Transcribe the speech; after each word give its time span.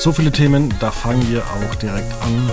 So 0.00 0.12
viele 0.12 0.30
Themen, 0.30 0.72
da 0.78 0.92
fangen 0.92 1.28
wir 1.28 1.42
auch 1.42 1.74
direkt 1.74 2.12
an. 2.22 2.50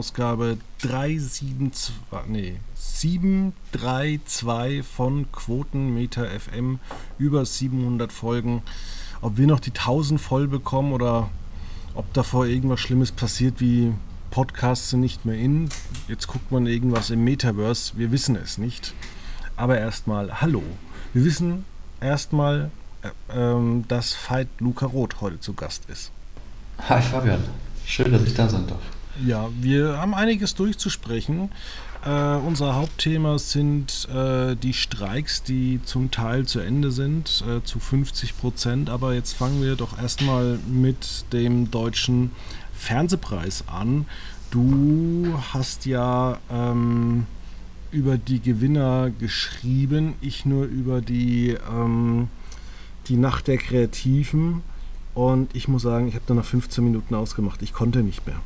Ausgabe 0.00 0.56
372, 0.80 1.94
nee, 2.26 2.54
732 2.74 4.82
von 4.82 5.30
Quotenmeter 5.30 6.26
FM, 6.26 6.78
über 7.18 7.44
700 7.44 8.10
Folgen. 8.10 8.62
Ob 9.20 9.36
wir 9.36 9.46
noch 9.46 9.60
die 9.60 9.72
1000 9.72 10.18
voll 10.18 10.48
bekommen 10.48 10.94
oder 10.94 11.28
ob 11.94 12.10
davor 12.14 12.46
irgendwas 12.46 12.80
Schlimmes 12.80 13.12
passiert 13.12 13.60
wie 13.60 13.92
Podcasts 14.30 14.88
sind 14.88 15.00
nicht 15.00 15.26
mehr 15.26 15.36
in. 15.36 15.68
Jetzt 16.08 16.28
guckt 16.28 16.50
man 16.50 16.66
irgendwas 16.66 17.10
im 17.10 17.22
Metaverse, 17.22 17.92
wir 17.96 18.10
wissen 18.10 18.36
es 18.36 18.56
nicht. 18.56 18.94
Aber 19.54 19.76
erstmal, 19.76 20.40
hallo. 20.40 20.62
Wir 21.12 21.26
wissen 21.26 21.66
erstmal, 22.00 22.70
äh, 23.02 23.10
ähm, 23.38 23.84
dass 23.86 24.14
Veit 24.14 24.48
Luca 24.60 24.86
Roth 24.86 25.20
heute 25.20 25.40
zu 25.40 25.52
Gast 25.52 25.90
ist. 25.90 26.10
Hi 26.88 27.02
Fabian, 27.02 27.44
schön, 27.84 28.10
dass 28.10 28.22
ich 28.22 28.32
da 28.32 28.48
sein 28.48 28.66
darf. 28.66 28.80
Ja, 29.26 29.50
wir 29.60 29.98
haben 29.98 30.14
einiges 30.14 30.54
durchzusprechen. 30.54 31.50
Äh, 32.04 32.36
unser 32.36 32.76
Hauptthema 32.76 33.38
sind 33.38 34.08
äh, 34.08 34.56
die 34.56 34.72
Streiks, 34.72 35.42
die 35.42 35.80
zum 35.84 36.10
Teil 36.10 36.46
zu 36.46 36.60
Ende 36.60 36.90
sind, 36.90 37.44
äh, 37.46 37.62
zu 37.62 37.80
50 37.80 38.38
Prozent. 38.38 38.88
Aber 38.88 39.12
jetzt 39.12 39.34
fangen 39.34 39.62
wir 39.62 39.76
doch 39.76 39.98
erstmal 40.00 40.58
mit 40.66 41.26
dem 41.32 41.70
deutschen 41.70 42.30
Fernsehpreis 42.72 43.64
an. 43.68 44.06
Du 44.50 45.34
hast 45.52 45.84
ja 45.84 46.38
ähm, 46.50 47.26
über 47.90 48.16
die 48.16 48.40
Gewinner 48.40 49.10
geschrieben, 49.10 50.14
ich 50.22 50.46
nur 50.46 50.64
über 50.64 51.02
die, 51.02 51.58
ähm, 51.70 52.28
die 53.08 53.16
Nacht 53.16 53.48
der 53.48 53.58
Kreativen. 53.58 54.62
Und 55.12 55.54
ich 55.54 55.68
muss 55.68 55.82
sagen, 55.82 56.08
ich 56.08 56.14
habe 56.14 56.24
da 56.26 56.32
nach 56.32 56.44
15 56.44 56.82
Minuten 56.82 57.14
ausgemacht. 57.14 57.60
Ich 57.60 57.74
konnte 57.74 58.02
nicht 58.02 58.26
mehr. 58.26 58.36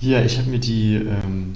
Ja, 0.00 0.22
ich 0.22 0.38
habe 0.38 0.50
mir 0.50 0.58
die, 0.58 0.96
ähm, 0.96 1.54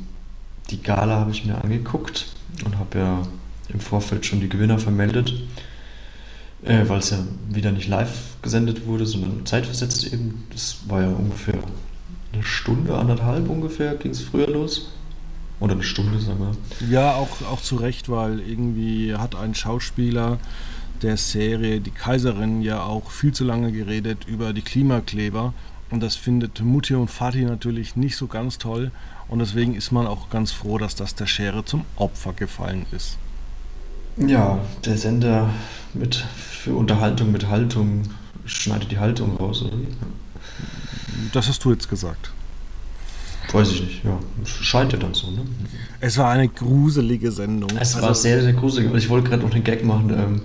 die 0.71 0.83
Gala 0.83 1.17
habe 1.17 1.31
ich 1.31 1.45
mir 1.45 1.63
angeguckt 1.63 2.27
und 2.65 2.79
habe 2.79 2.99
ja 2.99 3.23
im 3.69 3.81
Vorfeld 3.81 4.25
schon 4.25 4.41
die 4.41 4.49
Gewinner 4.49 4.79
vermeldet, 4.79 5.35
äh, 6.63 6.89
weil 6.89 6.99
es 6.99 7.11
ja 7.11 7.19
wieder 7.51 7.73
nicht 7.73 7.89
live 7.89 8.37
gesendet 8.43 8.87
wurde, 8.87 9.07
sondern 9.07 9.45
zeitversetzt 9.45 10.13
eben. 10.13 10.45
Das 10.51 10.79
war 10.89 11.03
ja 11.03 11.09
ungefähr 11.09 11.59
eine 12.33 12.43
Stunde, 12.43 12.97
anderthalb 12.97 13.49
ungefähr, 13.49 13.95
ging 13.95 14.13
es 14.13 14.21
früher 14.21 14.49
los. 14.49 14.93
Oder 15.61 15.73
eine 15.73 15.83
Stunde, 15.83 16.21
sagen 16.21 16.39
wir. 16.39 16.89
Ja, 16.89 17.15
auch, 17.15 17.43
auch 17.51 17.61
zu 17.61 17.77
Recht, 17.77 18.09
weil 18.09 18.39
irgendwie 18.39 19.17
hat 19.17 19.35
ein 19.35 19.55
Schauspieler 19.55 20.39
der 21.03 21.17
Serie 21.17 21.81
Die 21.81 21.91
Kaiserin 21.91 22.63
ja 22.63 22.83
auch 22.83 23.11
viel 23.11 23.33
zu 23.33 23.45
lange 23.45 23.73
geredet 23.73 24.25
über 24.27 24.53
die 24.53 24.63
Klimakleber 24.63 25.53
und 25.91 26.01
das 26.03 26.17
findet 26.17 26.61
Mutti 26.61 26.95
und 26.95 27.11
Vati 27.11 27.45
natürlich 27.45 27.97
nicht 27.97 28.17
so 28.17 28.27
ganz 28.27 28.59
toll. 28.59 28.91
Und 29.29 29.41
deswegen 29.41 29.75
ist 29.75 29.91
man 29.91 30.07
auch 30.07 30.31
ganz 30.31 30.53
froh, 30.53 30.79
dass 30.79 30.95
das 30.95 31.15
der 31.15 31.27
Schere 31.27 31.65
zum 31.65 31.85
Opfer 31.97 32.33
gefallen 32.33 32.87
ist. 32.93 33.19
Ja, 34.17 34.59
der 34.85 34.99
Sender 34.99 35.51
mit 35.95 36.17
für 36.17 36.75
Unterhaltung 36.75 37.31
mit 37.31 37.49
Haltung 37.49 38.03
schneidet 38.45 38.91
die 38.91 38.99
Haltung 38.99 39.37
raus, 39.37 39.63
oder? 39.63 39.77
Das 41.33 41.49
hast 41.49 41.65
du 41.65 41.73
jetzt 41.73 41.89
gesagt. 41.89 42.31
Weiß 43.53 43.71
ich 43.71 43.81
nicht, 43.81 44.05
ja. 44.05 44.19
Scheint 44.45 44.93
ja 44.93 44.99
dann 44.99 45.15
so, 45.15 45.31
ne? 45.31 45.43
Es 46.01 46.19
war 46.19 46.31
eine 46.31 46.49
gruselige 46.49 47.33
Sendung. 47.33 47.71
Es 47.79 47.95
also, 47.95 48.07
war 48.07 48.15
sehr, 48.15 48.43
sehr 48.43 48.53
gruselig. 48.53 48.93
Ich 48.95 49.09
wollte 49.09 49.31
gerade 49.31 49.43
noch 49.43 49.51
den 49.51 49.65
Gag 49.65 49.85
machen. 49.85 50.11
Ähm, 50.11 50.43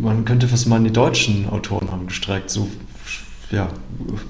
man 0.00 0.24
könnte 0.24 0.46
fast 0.46 0.68
meinen, 0.68 0.84
die 0.84 0.92
deutschen 0.92 1.48
Autoren 1.48 1.90
haben 1.90 2.06
gestreikt. 2.06 2.50
So 2.50 2.68
ja, 3.50 3.68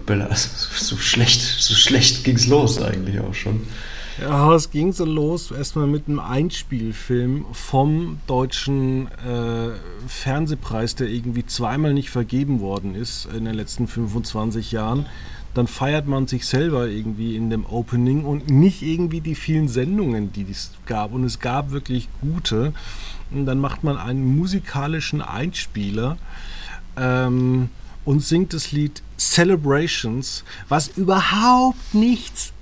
so 0.34 0.96
schlecht, 0.96 1.40
so 1.40 1.74
schlecht 1.74 2.24
ging 2.24 2.36
es 2.36 2.46
los 2.46 2.80
eigentlich 2.80 3.20
auch 3.20 3.34
schon. 3.34 3.62
Ja, 4.20 4.54
es 4.54 4.70
ging 4.70 4.92
so 4.92 5.04
los 5.06 5.50
erstmal 5.50 5.86
mit 5.86 6.06
einem 6.06 6.18
Einspielfilm 6.18 7.46
vom 7.52 8.18
deutschen 8.26 9.06
äh, 9.06 9.70
Fernsehpreis, 10.06 10.94
der 10.94 11.08
irgendwie 11.08 11.46
zweimal 11.46 11.94
nicht 11.94 12.10
vergeben 12.10 12.60
worden 12.60 12.94
ist 12.94 13.28
in 13.34 13.46
den 13.46 13.54
letzten 13.54 13.86
25 13.86 14.72
Jahren. 14.72 15.06
Dann 15.54 15.66
feiert 15.66 16.06
man 16.06 16.26
sich 16.26 16.46
selber 16.46 16.86
irgendwie 16.86 17.34
in 17.34 17.48
dem 17.48 17.64
Opening 17.64 18.24
und 18.24 18.50
nicht 18.50 18.82
irgendwie 18.82 19.20
die 19.20 19.34
vielen 19.34 19.68
Sendungen, 19.68 20.32
die 20.32 20.46
es 20.48 20.72
gab. 20.86 21.12
Und 21.12 21.24
es 21.24 21.40
gab 21.40 21.70
wirklich 21.70 22.08
gute. 22.20 22.72
Und 23.30 23.46
dann 23.46 23.58
macht 23.58 23.84
man 23.84 23.96
einen 23.96 24.36
musikalischen 24.36 25.22
Einspieler. 25.22 26.18
Ähm, 26.96 27.70
und 28.04 28.20
singt 28.20 28.52
das 28.52 28.72
Lied 28.72 29.02
Celebrations, 29.18 30.44
was 30.68 30.88
überhaupt 30.88 31.94
nichts 31.94 32.52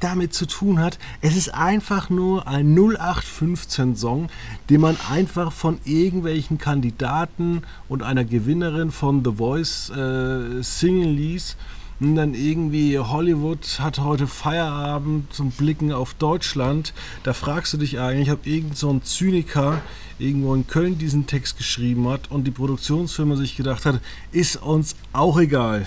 damit 0.00 0.32
zu 0.32 0.46
tun 0.46 0.78
hat. 0.78 0.98
Es 1.20 1.36
ist 1.36 1.54
einfach 1.54 2.10
nur 2.10 2.46
ein 2.46 2.76
0815-Song, 2.76 4.28
den 4.70 4.80
man 4.80 4.96
einfach 5.10 5.52
von 5.52 5.78
irgendwelchen 5.84 6.58
Kandidaten 6.58 7.62
und 7.88 8.02
einer 8.02 8.24
Gewinnerin 8.24 8.90
von 8.90 9.24
The 9.24 9.32
Voice 9.32 9.90
äh, 9.90 10.62
singen 10.62 11.16
ließ. 11.16 11.56
Und 12.00 12.14
dann 12.14 12.34
irgendwie 12.34 12.98
Hollywood 12.98 13.80
hat 13.80 13.98
heute 13.98 14.28
Feierabend 14.28 15.32
zum 15.32 15.50
Blicken 15.50 15.92
auf 15.92 16.14
Deutschland. 16.14 16.92
Da 17.24 17.32
fragst 17.32 17.72
du 17.72 17.76
dich 17.76 17.98
eigentlich, 17.98 18.30
ob 18.30 18.46
irgend 18.46 18.76
so 18.76 18.90
ein 18.90 19.02
Zyniker 19.02 19.80
irgendwo 20.18 20.54
in 20.54 20.66
Köln 20.66 20.98
diesen 20.98 21.26
Text 21.26 21.58
geschrieben 21.58 22.08
hat 22.08 22.30
und 22.30 22.44
die 22.44 22.52
Produktionsfirma 22.52 23.34
sich 23.34 23.56
gedacht 23.56 23.84
hat, 23.84 24.00
ist 24.30 24.62
uns 24.62 24.94
auch 25.12 25.38
egal. 25.38 25.86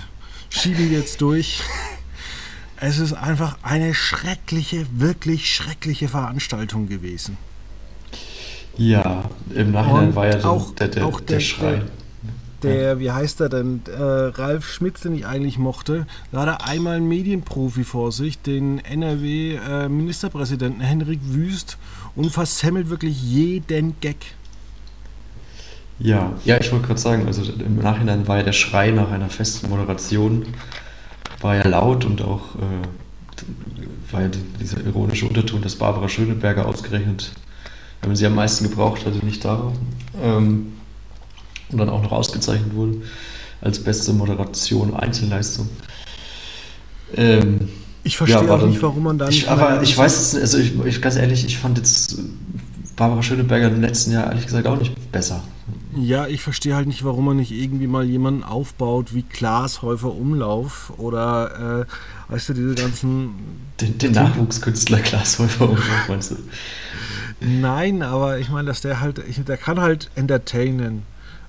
Schieben 0.49 0.89
wir 0.89 0.99
jetzt 0.99 1.21
durch. 1.21 1.61
Es 2.83 2.97
ist 2.97 3.13
einfach 3.13 3.59
eine 3.61 3.93
schreckliche, 3.93 4.87
wirklich 4.91 5.53
schreckliche 5.53 6.07
Veranstaltung 6.07 6.87
gewesen. 6.87 7.37
Ja, 8.75 9.25
im 9.53 9.71
Nachhinein 9.71 10.07
und 10.07 10.15
war 10.15 10.25
ja 10.25 10.43
auch, 10.43 10.73
der, 10.73 10.87
der, 10.87 11.05
auch 11.05 11.19
der, 11.19 11.37
der 11.37 11.39
Schrei. 11.41 11.83
Der, 12.63 12.99
wie 12.99 13.11
heißt 13.11 13.41
er 13.41 13.49
denn, 13.49 13.81
äh, 13.87 14.01
Ralf 14.01 14.67
Schmitz, 14.67 15.01
den 15.01 15.15
ich 15.15 15.25
eigentlich 15.25 15.57
mochte, 15.57 16.05
da 16.31 16.41
hat 16.41 16.47
er 16.47 16.67
einmal 16.67 16.97
einen 16.97 17.07
Medienprofi 17.07 17.83
vor 17.83 18.11
sich, 18.11 18.41
den 18.41 18.79
NRW-Ministerpräsidenten 18.79 20.81
äh, 20.81 20.85
Henrik 20.85 21.19
Wüst, 21.23 21.77
und 22.15 22.29
versemmelt 22.29 22.89
wirklich 22.89 23.21
jeden 23.21 23.95
Gag. 24.01 24.17
Ja, 25.99 26.33
ja, 26.45 26.59
ich 26.59 26.71
wollte 26.71 26.87
gerade 26.87 26.99
sagen, 26.99 27.27
also 27.27 27.43
im 27.43 27.77
Nachhinein 27.77 28.27
war 28.27 28.37
ja 28.37 28.43
der 28.43 28.53
Schrei 28.53 28.91
nach 28.91 29.11
einer 29.11 29.29
festen 29.29 29.69
Moderation 29.69 30.45
war 31.41 31.55
ja 31.55 31.67
laut 31.67 32.05
und 32.05 32.21
auch 32.21 32.55
äh, 32.55 34.13
war 34.13 34.21
ja 34.21 34.29
dieser 34.59 34.83
ironische 34.85 35.27
Unterton, 35.27 35.61
dass 35.61 35.75
Barbara 35.75 36.09
Schöneberger 36.09 36.67
ausgerechnet, 36.67 37.31
wenn 38.01 38.09
man 38.09 38.15
sie 38.15 38.25
am 38.25 38.35
meisten 38.35 38.69
gebraucht 38.69 39.05
hatte, 39.05 39.25
nicht 39.25 39.45
da 39.45 39.59
war. 39.59 39.73
Ähm, 40.21 40.73
und 41.71 41.77
dann 41.77 41.89
auch 41.89 42.01
noch 42.01 42.11
ausgezeichnet 42.11 42.75
wurde 42.75 42.97
als 43.61 43.79
beste 43.79 44.13
Moderation 44.13 44.93
Einzelleistung. 44.95 45.69
Ähm, 47.15 47.69
ich 48.03 48.17
verstehe 48.17 48.45
ja, 48.45 48.53
auch 48.53 48.65
nicht, 48.65 48.81
warum 48.81 49.03
man 49.03 49.17
da 49.17 49.27
nicht. 49.27 49.43
Ich, 49.43 49.49
aber 49.49 49.81
ich 49.83 49.95
weiß 49.97 50.33
es, 50.33 50.41
also 50.41 50.57
ich, 50.57 50.73
ich, 50.85 51.01
ganz 51.01 51.15
ehrlich, 51.15 51.45
ich 51.45 51.57
fand 51.57 51.77
jetzt 51.77 52.17
Barbara 52.95 53.21
Schöneberger 53.21 53.67
im 53.67 53.81
letzten 53.81 54.11
Jahr 54.11 54.27
ehrlich 54.27 54.45
gesagt 54.45 54.65
auch 54.67 54.79
nicht 54.79 55.11
besser. 55.11 55.43
Ja, 55.95 56.25
ich 56.27 56.41
verstehe 56.41 56.75
halt 56.75 56.87
nicht, 56.87 57.03
warum 57.03 57.25
man 57.25 57.37
nicht 57.37 57.51
irgendwie 57.51 57.87
mal 57.87 58.05
jemanden 58.05 58.43
aufbaut 58.43 59.13
wie 59.13 59.23
Klaas 59.23 59.81
Häufer 59.81 60.15
Umlauf 60.15 60.93
oder, 60.97 61.85
äh, 62.29 62.31
weißt 62.31 62.49
du, 62.49 62.53
diese 62.53 62.75
ganzen. 62.75 63.31
Den, 63.79 63.97
den 63.97 64.13
Nachwuchskünstler 64.13 64.99
Klaas 64.99 65.37
Häufer 65.37 65.69
Umlauf, 65.69 66.07
meinst 66.07 66.31
du? 66.31 66.37
Nein, 67.41 68.03
aber 68.03 68.39
ich 68.39 68.49
meine, 68.49 68.67
dass 68.67 68.81
der 68.81 69.01
halt, 69.01 69.21
der 69.47 69.57
kann 69.57 69.81
halt 69.81 70.09
entertainen. 70.15 71.03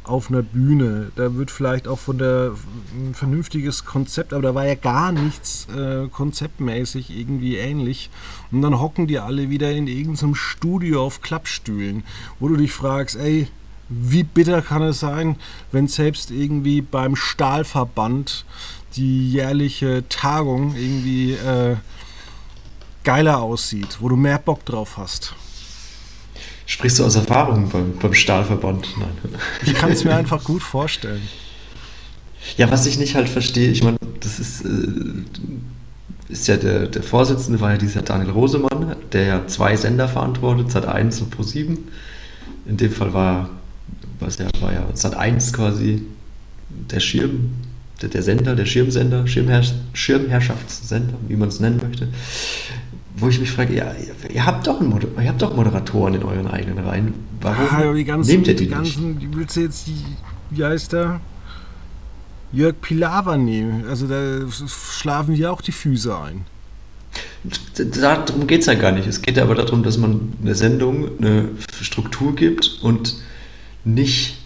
Auf 0.04 0.30
einer 0.30 0.42
Bühne. 0.42 1.12
Da 1.16 1.34
wird 1.34 1.50
vielleicht 1.50 1.86
auch 1.86 1.98
von 1.98 2.18
der 2.18 2.52
ein 2.94 3.14
vernünftiges 3.14 3.84
Konzept, 3.84 4.32
aber 4.32 4.42
da 4.42 4.54
war 4.54 4.66
ja 4.66 4.74
gar 4.74 5.12
nichts 5.12 5.66
äh, 5.76 6.08
konzeptmäßig 6.08 7.10
irgendwie 7.10 7.56
ähnlich. 7.56 8.10
Und 8.50 8.62
dann 8.62 8.80
hocken 8.80 9.06
die 9.06 9.18
alle 9.18 9.50
wieder 9.50 9.70
in 9.72 9.86
irgendeinem 9.86 10.34
Studio 10.34 11.04
auf 11.04 11.22
Klappstühlen, 11.22 12.04
wo 12.40 12.48
du 12.48 12.56
dich 12.56 12.72
fragst, 12.72 13.16
ey, 13.16 13.48
wie 13.88 14.24
bitter 14.24 14.62
kann 14.62 14.82
es 14.82 15.00
sein, 15.00 15.36
wenn 15.70 15.86
selbst 15.86 16.30
irgendwie 16.30 16.80
beim 16.80 17.14
Stahlverband 17.14 18.44
die 18.96 19.30
jährliche 19.30 20.04
Tagung 20.08 20.74
irgendwie 20.74 21.32
äh, 21.32 21.76
geiler 23.04 23.42
aussieht, 23.42 23.98
wo 24.00 24.08
du 24.08 24.16
mehr 24.16 24.38
Bock 24.38 24.64
drauf 24.64 24.96
hast. 24.96 25.34
Sprichst 26.72 27.00
du 27.00 27.04
aus 27.04 27.16
Erfahrung 27.16 27.68
beim, 27.68 27.98
beim 27.98 28.14
Stahlverband? 28.14 28.88
Nein. 28.98 29.10
Ich 29.66 29.74
kann 29.74 29.92
es 29.92 30.04
mir 30.04 30.16
einfach 30.16 30.42
gut 30.42 30.62
vorstellen. 30.62 31.20
Ja, 32.56 32.70
was 32.70 32.86
ich 32.86 32.98
nicht 32.98 33.14
halt 33.14 33.28
verstehe, 33.28 33.70
ich 33.70 33.84
meine, 33.84 33.98
das 34.20 34.40
ist, 34.40 34.64
äh, 34.64 34.70
ist 36.30 36.48
ja 36.48 36.56
der, 36.56 36.86
der 36.86 37.02
Vorsitzende 37.02 37.60
war 37.60 37.72
ja 37.72 37.76
dieser 37.76 38.00
Daniel 38.00 38.30
Rosemann, 38.30 38.96
der 39.12 39.22
ja 39.22 39.46
zwei 39.48 39.76
Sender 39.76 40.08
verantwortet, 40.08 40.72
Sat 40.72 40.86
1 40.86 41.20
und 41.20 41.30
Pro 41.30 41.42
7. 41.42 41.76
In 42.64 42.78
dem 42.78 42.90
Fall 42.90 43.12
war, 43.12 43.50
was 44.18 44.38
ja, 44.38 44.46
war 44.62 44.72
ja 44.72 44.86
Sat 44.94 45.14
1 45.14 45.52
quasi 45.52 46.00
der 46.90 47.00
Schirm, 47.00 47.50
der, 48.00 48.08
der 48.08 48.22
Sender, 48.22 48.56
der 48.56 48.64
Schirmsender, 48.64 49.26
Schirmherr, 49.26 49.62
Schirmherrschaftssender, 49.92 51.18
wie 51.28 51.36
man 51.36 51.50
es 51.50 51.60
nennen 51.60 51.80
möchte 51.82 52.08
wo 53.14 53.28
ich 53.28 53.38
mich 53.38 53.50
frage, 53.50 53.74
ja, 53.74 53.92
ihr 54.32 54.46
habt 54.46 54.66
doch, 54.66 54.80
einen, 54.80 54.92
ihr 54.92 55.28
habt 55.28 55.42
doch 55.42 55.54
Moderatoren 55.54 56.14
in 56.14 56.22
euren 56.22 56.46
eigenen 56.46 56.78
Reihen. 56.78 57.14
Warum 57.40 57.66
ah, 57.70 57.92
die 57.92 58.04
ganzen, 58.04 58.30
nehmt 58.30 58.48
ihr 58.48 58.56
die, 58.56 58.64
die 58.64 58.70
ganzen, 58.70 59.16
nicht? 59.16 59.36
Willst 59.36 59.56
du 59.56 59.60
jetzt 59.60 59.86
die, 59.86 60.04
wie 60.50 60.64
heißt 60.64 60.92
der? 60.92 61.20
Jörg 62.52 62.80
Pilawa 62.80 63.36
nehmen. 63.36 63.86
Also 63.88 64.06
da 64.06 64.46
schlafen 64.50 65.34
ja 65.34 65.50
auch 65.50 65.62
die 65.62 65.72
Füße 65.72 66.16
ein. 66.16 66.44
Darum 68.00 68.46
geht 68.46 68.60
es 68.60 68.66
ja 68.66 68.74
gar 68.74 68.92
nicht. 68.92 69.06
Es 69.06 69.22
geht 69.22 69.36
ja 69.36 69.42
aber 69.42 69.54
darum, 69.54 69.82
dass 69.82 69.98
man 69.98 70.32
eine 70.42 70.54
Sendung 70.54 71.18
eine 71.18 71.48
Struktur 71.80 72.34
gibt 72.34 72.78
und 72.82 73.16
nicht, 73.84 74.38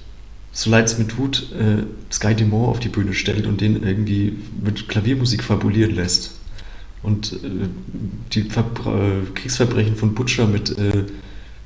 so 0.53 0.71
leid 0.71 0.87
es 0.87 0.99
mir 0.99 1.07
tut, 1.07 1.53
äh, 1.53 1.85
Sky 2.13 2.35
Dumont 2.35 2.69
auf 2.69 2.81
die 2.81 2.89
Bühne 2.89 3.13
stellt 3.13 3.47
und 3.47 3.61
den 3.61 3.83
irgendwie 3.83 4.37
mit 4.63 4.89
Klaviermusik 4.89 5.45
fabulieren 5.45 5.95
lässt 5.95 6.36
und 7.03 7.33
äh, 7.33 7.69
die 8.33 8.43
Verbra 8.43 9.23
Kriegsverbrechen 9.35 9.97
von 9.97 10.15
Butcher 10.15 10.47
mit 10.47 10.77
äh, 10.79 11.05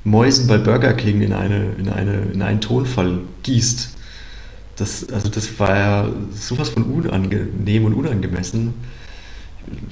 Mäusen 0.03 0.47
bei 0.47 0.57
Burger 0.57 0.93
King 0.93 1.21
in, 1.21 1.33
eine, 1.33 1.73
in, 1.77 1.89
eine, 1.89 2.21
in 2.33 2.41
einen 2.41 2.61
Tonfall 2.61 3.19
gießt. 3.43 3.97
Das, 4.77 5.09
also 5.09 5.29
das 5.29 5.59
war 5.59 5.77
ja 5.77 6.09
sowas 6.33 6.69
von 6.69 6.83
unangenehm 6.83 7.85
und 7.85 7.93
unangemessen. 7.93 8.73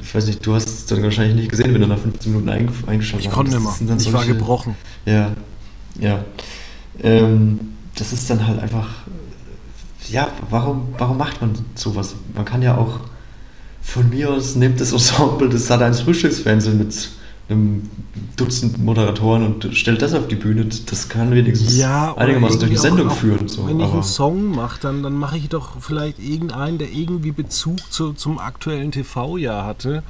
Ich 0.01 0.13
weiß 0.15 0.25
nicht, 0.25 0.43
du 0.45 0.55
hast 0.55 0.67
es 0.67 0.85
dann 0.87 1.03
wahrscheinlich 1.03 1.35
nicht 1.35 1.49
gesehen, 1.49 1.73
wenn 1.73 1.81
du 1.81 1.87
nach 1.87 1.99
15 1.99 2.31
Minuten 2.31 2.49
eingeschaltet 2.49 3.13
hast. 3.13 3.25
Ich 3.25 3.29
konnte 3.29 3.55
immer. 3.55 3.69
Ich 3.69 3.87
solche, 3.87 4.13
war 4.13 4.25
gebrochen. 4.25 4.75
Ja, 5.05 5.33
ja. 5.99 6.25
Ähm, 7.03 7.59
das 7.95 8.11
ist 8.13 8.29
dann 8.29 8.47
halt 8.47 8.59
einfach, 8.59 8.87
ja, 10.09 10.29
warum, 10.49 10.89
warum 10.97 11.17
macht 11.17 11.41
man 11.41 11.53
sowas? 11.75 12.15
Man 12.33 12.45
kann 12.45 12.61
ja 12.61 12.77
auch 12.77 13.01
von 13.89 14.09
mir 14.09 14.29
aus 14.29 14.55
nimmt 14.55 14.79
das 14.79 14.91
Ensemble 14.91 15.49
das 15.49 15.69
hat 15.69 15.81
ein 15.81 15.93
Frühstücksfernsehen 15.93 16.77
mit 16.77 17.09
einem 17.49 17.89
Dutzend 18.35 18.77
Moderatoren 18.77 19.43
und 19.45 19.75
stellt 19.75 20.01
das 20.01 20.13
auf 20.13 20.27
die 20.27 20.35
Bühne. 20.35 20.65
Das 20.85 21.09
kann 21.09 21.31
wenigstens 21.31 21.77
ja, 21.77 22.15
einigermaßen 22.15 22.59
durch 22.59 22.71
die 22.71 22.77
Sendung 22.77 23.09
auch, 23.09 23.15
führen. 23.15 23.47
So. 23.47 23.67
Wenn 23.67 23.79
ich 23.79 23.91
einen 23.91 24.03
Song 24.03 24.51
mache, 24.55 24.79
dann, 24.81 25.03
dann 25.03 25.13
mache 25.13 25.37
ich 25.37 25.49
doch 25.49 25.81
vielleicht 25.81 26.19
irgendeinen, 26.19 26.77
der 26.77 26.91
irgendwie 26.91 27.31
Bezug 27.31 27.79
zu, 27.91 28.13
zum 28.13 28.39
aktuellen 28.39 28.91
TV-Jahr 28.91 29.65
hatte. 29.65 30.03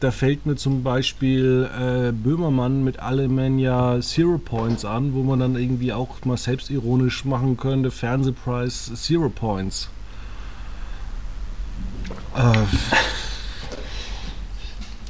Da 0.00 0.12
fällt 0.12 0.46
mir 0.46 0.54
zum 0.54 0.84
Beispiel 0.84 1.68
äh, 1.76 2.12
Böhmermann 2.12 2.84
mit 2.84 3.00
Alemania 3.00 3.98
Zero 4.00 4.38
Points 4.38 4.84
an, 4.84 5.12
wo 5.12 5.24
man 5.24 5.40
dann 5.40 5.56
irgendwie 5.56 5.92
auch 5.92 6.24
mal 6.24 6.36
selbstironisch 6.36 7.24
machen 7.24 7.56
könnte, 7.56 7.90
Fernsehpreis 7.90 8.92
Zero 8.94 9.28
Points. 9.28 9.88
Äh. 12.38 12.66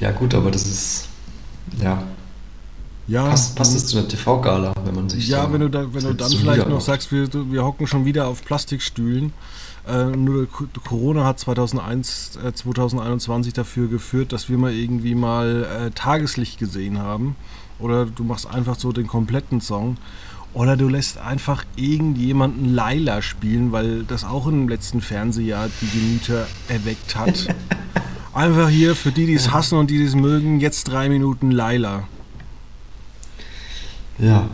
Ja, 0.00 0.12
gut, 0.12 0.34
aber 0.34 0.50
das 0.50 0.66
ist. 0.66 1.08
Ja. 1.80 2.02
Ja, 3.06 3.24
passt, 3.24 3.56
passt 3.56 3.74
es 3.74 3.86
zu 3.86 3.98
einer 3.98 4.06
TV-Gala, 4.06 4.74
wenn 4.84 4.94
man 4.94 5.08
sich. 5.08 5.28
Ja, 5.28 5.50
wenn 5.52 5.60
du, 5.62 5.68
da, 5.68 5.92
wenn 5.92 6.04
du 6.04 6.14
dann 6.14 6.30
vielleicht 6.30 6.68
noch 6.68 6.80
sagst, 6.80 7.10
wir, 7.10 7.28
wir 7.50 7.64
hocken 7.64 7.86
schon 7.86 8.04
wieder 8.04 8.28
auf 8.28 8.44
Plastikstühlen. 8.44 9.32
Äh, 9.86 10.04
nur 10.04 10.46
Corona 10.86 11.24
hat 11.24 11.38
2001, 11.38 12.38
äh, 12.44 12.52
2021 12.52 13.54
dafür 13.54 13.88
geführt, 13.88 14.32
dass 14.32 14.50
wir 14.50 14.58
mal 14.58 14.72
irgendwie 14.72 15.14
mal 15.14 15.64
äh, 15.64 15.90
Tageslicht 15.90 16.58
gesehen 16.58 16.98
haben. 16.98 17.36
Oder 17.78 18.04
du 18.04 18.24
machst 18.24 18.46
einfach 18.46 18.78
so 18.78 18.92
den 18.92 19.06
kompletten 19.06 19.62
Song. 19.62 19.96
Oder 20.54 20.76
du 20.76 20.88
lässt 20.88 21.18
einfach 21.18 21.64
irgendjemanden 21.76 22.74
Laila 22.74 23.22
spielen, 23.22 23.70
weil 23.70 24.04
das 24.04 24.24
auch 24.24 24.46
im 24.46 24.68
letzten 24.68 25.00
Fernsehjahr 25.00 25.68
die 25.80 25.98
Gemüter 25.98 26.46
erweckt 26.68 27.16
hat. 27.16 27.54
einfach 28.34 28.68
hier 28.68 28.94
für 28.96 29.12
die, 29.12 29.26
die 29.26 29.34
es 29.34 29.52
hassen 29.52 29.78
und 29.78 29.90
die, 29.90 29.98
die 29.98 30.04
es 30.04 30.14
mögen, 30.14 30.60
jetzt 30.60 30.84
drei 30.84 31.08
Minuten 31.08 31.50
Laila. 31.50 32.04
Ja. 34.18 34.48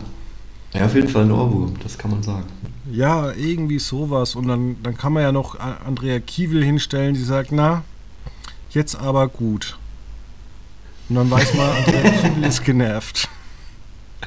Ja, 0.73 0.85
auf 0.85 0.95
jeden 0.95 1.07
Fall 1.07 1.23
ein 1.23 1.31
Ohrwurm, 1.31 1.73
das 1.81 1.97
kann 1.97 2.11
man 2.11 2.21
sagen. 2.21 2.45
Ja, 2.91 3.31
irgendwie 3.31 3.79
sowas. 3.79 4.35
Und 4.35 4.47
dann, 4.47 4.75
dann 4.83 4.97
kann 4.97 5.13
man 5.13 5.23
ja 5.23 5.31
noch 5.31 5.57
Andrea 5.59 6.19
Kiewel 6.19 6.63
hinstellen, 6.63 7.13
die 7.13 7.23
sagt, 7.23 7.51
na, 7.51 7.83
jetzt 8.71 8.95
aber 8.95 9.27
gut. 9.27 9.77
Und 11.07 11.15
dann 11.15 11.31
weiß 11.31 11.53
man, 11.53 11.69
Andrea 11.69 12.11
Kiewel 12.21 12.43
ist 12.43 12.63
genervt. 12.63 13.29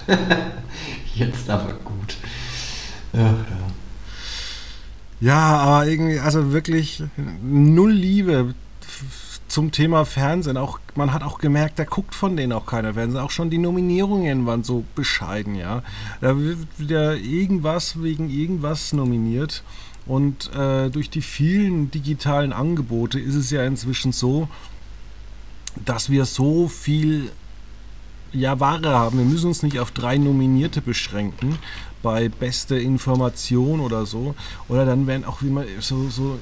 Jetzt 1.19 1.51
aber 1.51 1.73
gut. 1.85 2.17
Ja, 3.13 3.21
ja. 3.21 3.35
Ja, 5.21 5.57
aber 5.59 5.87
irgendwie, 5.87 6.21
also 6.21 6.53
wirklich 6.53 7.03
null 7.43 7.91
Liebe 7.91 8.55
zum 9.49 9.73
Thema 9.73 10.05
Fernsehen. 10.05 10.57
Auch, 10.57 10.79
man 10.95 11.13
hat 11.13 11.25
auch 11.25 11.39
gemerkt, 11.39 11.81
da 11.81 11.85
guckt 11.85 12.15
von 12.15 12.37
denen 12.37 12.53
auch 12.53 12.67
keiner 12.67 12.95
Fernsehen. 12.95 13.21
Auch 13.21 13.33
schon 13.33 13.51
die 13.51 13.59
Nominierungen 13.59 14.47
waren 14.47 14.63
so 14.63 14.85
bescheiden, 14.95 15.57
ja. 15.57 15.83
Da 16.21 16.39
wird 16.39 16.59
wieder 16.77 17.17
irgendwas 17.17 18.01
wegen 18.01 18.31
irgendwas 18.31 18.93
nominiert. 18.93 19.65
Und 20.07 20.55
äh, 20.55 20.89
durch 20.89 21.11
die 21.11 21.23
vielen 21.23 21.91
digitalen 21.91 22.53
Angebote 22.53 23.19
ist 23.19 23.35
es 23.35 23.51
ja 23.51 23.65
inzwischen 23.65 24.13
so, 24.13 24.49
dass 25.85 26.11
wir 26.11 26.25
so 26.27 26.69
viel 26.69 27.33
ja, 28.33 28.61
Ware 28.61 28.91
haben. 28.91 29.19
Wir 29.19 29.25
müssen 29.25 29.49
uns 29.49 29.63
nicht 29.63 29.79
auf 29.79 29.91
drei 29.91 30.19
Nominierte 30.19 30.81
beschränken 30.81 31.59
bei 32.03 32.29
beste 32.29 32.79
Information 32.79 33.81
oder 33.81 34.07
so. 34.07 34.35
Oder 34.69 34.85
dann 34.85 35.07
werden 35.07 35.25
auch 35.25 35.41
man 35.43 35.65
so, 35.81 36.09
so 36.09 36.39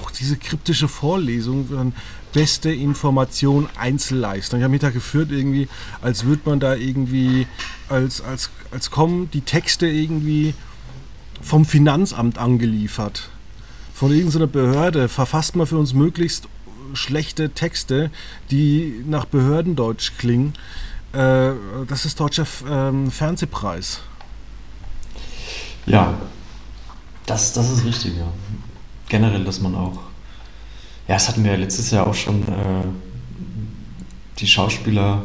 auch 0.00 0.10
diese 0.10 0.36
kryptische 0.36 0.88
Vorlesung, 0.88 1.68
dann 1.70 1.92
beste 2.32 2.70
Information 2.70 3.68
Einzelleistung. 3.76 4.60
Ich 4.60 4.64
habe 4.64 4.72
mich 4.72 4.80
da 4.80 4.90
geführt 4.90 5.30
irgendwie, 5.30 5.68
als 6.00 6.24
würde 6.24 6.42
man 6.44 6.60
da 6.60 6.74
irgendwie, 6.74 7.46
als, 7.88 8.20
als, 8.20 8.50
als 8.70 8.90
kommen 8.90 9.30
die 9.32 9.40
Texte 9.40 9.86
irgendwie 9.86 10.54
vom 11.42 11.64
Finanzamt 11.64 12.38
angeliefert. 12.38 13.30
Von 13.94 14.12
irgendeiner 14.12 14.46
Behörde 14.46 15.08
verfasst 15.08 15.56
man 15.56 15.66
für 15.66 15.78
uns 15.78 15.92
möglichst 15.92 16.48
schlechte 16.94 17.50
Texte, 17.50 18.10
die 18.50 19.04
nach 19.06 19.24
Behördendeutsch 19.24 20.12
klingen. 20.18 20.54
Äh, 21.12 21.52
das 21.88 22.04
ist 22.04 22.20
Deutscher 22.20 22.46
ähm, 22.68 23.10
Fernsehpreis. 23.10 24.00
Ja, 25.86 26.14
das, 27.26 27.52
das 27.52 27.70
ist 27.70 27.84
richtig, 27.84 28.16
ja. 28.16 28.26
Generell, 29.08 29.44
dass 29.44 29.60
man 29.60 29.74
auch. 29.74 29.98
Ja, 31.08 31.14
das 31.14 31.28
hatten 31.28 31.42
wir 31.42 31.56
letztes 31.56 31.90
Jahr 31.90 32.06
auch 32.06 32.14
schon 32.14 32.42
äh, 32.42 32.84
die 34.38 34.46
Schauspieler 34.46 35.24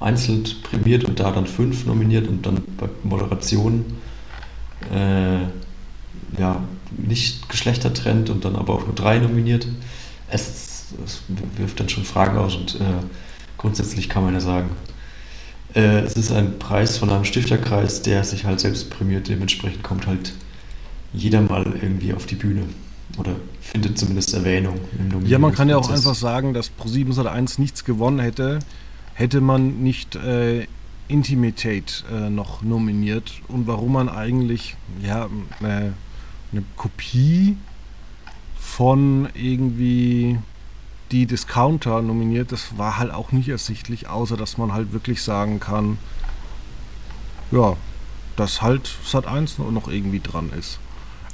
einzeln 0.00 0.44
prämiert 0.64 1.04
und 1.04 1.20
da 1.20 1.30
dann 1.30 1.46
fünf 1.46 1.86
nominiert 1.86 2.28
und 2.28 2.44
dann 2.44 2.62
bei 2.76 2.88
Moderation 3.04 3.84
äh, 4.92 5.42
ja, 6.38 6.62
nicht 6.96 7.48
Geschlechtertrend 7.48 8.30
und 8.30 8.44
dann 8.44 8.56
aber 8.56 8.74
auch 8.74 8.86
nur 8.86 8.94
drei 8.94 9.18
nominiert. 9.18 9.66
Es, 10.28 10.86
es 11.04 11.22
wirft 11.56 11.80
dann 11.80 11.88
schon 11.88 12.04
Fragen 12.04 12.36
aus 12.36 12.56
und 12.56 12.80
äh, 12.80 12.84
grundsätzlich 13.56 14.08
kann 14.08 14.24
man 14.24 14.34
ja 14.34 14.40
sagen, 14.40 14.70
äh, 15.74 16.00
es 16.00 16.14
ist 16.14 16.32
ein 16.32 16.58
Preis 16.58 16.98
von 16.98 17.10
einem 17.10 17.24
Stifterkreis, 17.24 18.02
der 18.02 18.24
sich 18.24 18.44
halt 18.44 18.60
selbst 18.60 18.90
prämiert. 18.90 19.28
Dementsprechend 19.28 19.82
kommt 19.82 20.06
halt 20.06 20.32
jeder 21.12 21.40
mal 21.40 21.64
irgendwie 21.80 22.12
auf 22.12 22.26
die 22.26 22.34
Bühne 22.34 22.62
oder 23.18 23.36
findet 23.60 23.98
zumindest 23.98 24.34
Erwähnung 24.34 24.80
im 24.98 25.26
Ja, 25.26 25.38
man 25.38 25.52
kann 25.52 25.68
ja 25.68 25.76
auch 25.76 25.90
einfach 25.90 26.14
sagen, 26.14 26.54
dass 26.54 26.70
Pro7 26.72 27.26
1 27.26 27.58
nichts 27.58 27.84
gewonnen 27.84 28.18
hätte, 28.18 28.58
hätte 29.14 29.40
man 29.40 29.82
nicht 29.82 30.16
äh, 30.16 30.66
Intimidate 31.08 32.04
äh, 32.10 32.30
noch 32.30 32.62
nominiert 32.62 33.32
und 33.48 33.66
warum 33.66 33.92
man 33.92 34.08
eigentlich, 34.08 34.76
ja, 35.02 35.26
äh, 35.60 35.90
eine 36.52 36.64
Kopie 36.76 37.56
von 38.58 39.28
irgendwie 39.34 40.38
die 41.12 41.26
Discounter 41.26 42.02
nominiert. 42.02 42.52
Das 42.52 42.76
war 42.78 42.98
halt 42.98 43.12
auch 43.12 43.32
nicht 43.32 43.48
ersichtlich, 43.48 44.08
außer 44.08 44.36
dass 44.36 44.58
man 44.58 44.72
halt 44.72 44.92
wirklich 44.92 45.22
sagen 45.22 45.60
kann, 45.60 45.98
ja, 47.50 47.76
dass 48.36 48.62
halt 48.62 48.90
Sat 49.04 49.26
1 49.26 49.58
noch 49.58 49.88
irgendwie 49.88 50.20
dran 50.20 50.50
ist. 50.58 50.78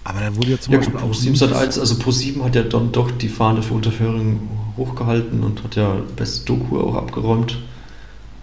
Aber 0.04 0.20
da 0.20 0.34
wurde 0.34 0.48
ja 0.52 0.60
zum 0.60 0.72
Ja, 0.72 0.78
Beispiel 0.78 0.96
auch. 0.96 1.02
Pro 1.02 1.12
7 1.12 1.36
Sat 1.36 1.52
1, 1.52 1.78
also 1.78 1.98
Pro 1.98 2.10
7 2.10 2.42
hat 2.44 2.54
ja 2.56 2.62
dann 2.62 2.90
doch 2.92 3.10
die 3.10 3.28
Fahne 3.28 3.62
für 3.62 3.74
Unterföhring 3.74 4.40
hochgehalten 4.76 5.42
und 5.42 5.62
hat 5.62 5.76
ja 5.76 5.96
beste 6.16 6.46
Doku 6.46 6.80
auch 6.80 6.94
abgeräumt 6.96 7.58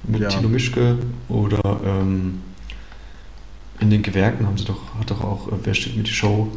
mit 0.04 0.22
Ja. 0.22 0.30
Tino 0.30 0.48
Mischke 0.50 0.98
oder 1.30 1.80
ähm, 1.86 2.42
in 3.80 3.90
den 3.90 4.02
Gewerken 4.02 4.46
haben 4.48 4.58
sie 4.58 4.66
doch, 4.66 4.80
hat 5.00 5.10
doch 5.12 5.22
auch, 5.22 5.48
äh, 5.50 5.56
wer 5.64 5.74
steht 5.74 5.96
mit 5.98 6.08
die 6.08 6.14
Show 6.14 6.48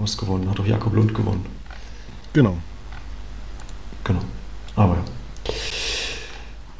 was 0.00 0.16
gewonnen, 0.16 0.48
hat 0.50 0.58
doch 0.58 0.66
Jakob 0.66 0.94
Lund 0.94 1.14
gewonnen. 1.14 1.46
Genau. 2.32 2.58
Genau. 4.08 4.22
Aber 4.74 4.96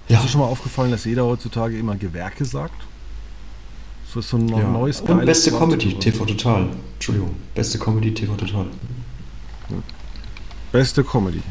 ja. 0.08 0.16
Ist 0.16 0.24
dir 0.24 0.28
schon 0.30 0.40
mal 0.40 0.46
aufgefallen, 0.46 0.90
dass 0.90 1.04
jeder 1.04 1.24
heutzutage 1.26 1.78
immer 1.78 1.94
Gewerke 1.94 2.44
sagt? 2.44 2.86
So 4.06 4.20
ist 4.20 4.30
so 4.30 4.38
ein 4.38 4.48
ja. 4.48 4.66
neues 4.66 5.02
Und 5.02 5.26
beste 5.26 5.52
Wort 5.52 5.60
Comedy. 5.60 5.92
TV 5.98 6.24
Total. 6.24 6.66
Entschuldigung, 6.94 7.36
beste 7.54 7.78
Comedy, 7.78 8.14
TV 8.14 8.34
Total. 8.34 8.64
Beste 10.72 11.04
Comedy. 11.04 11.42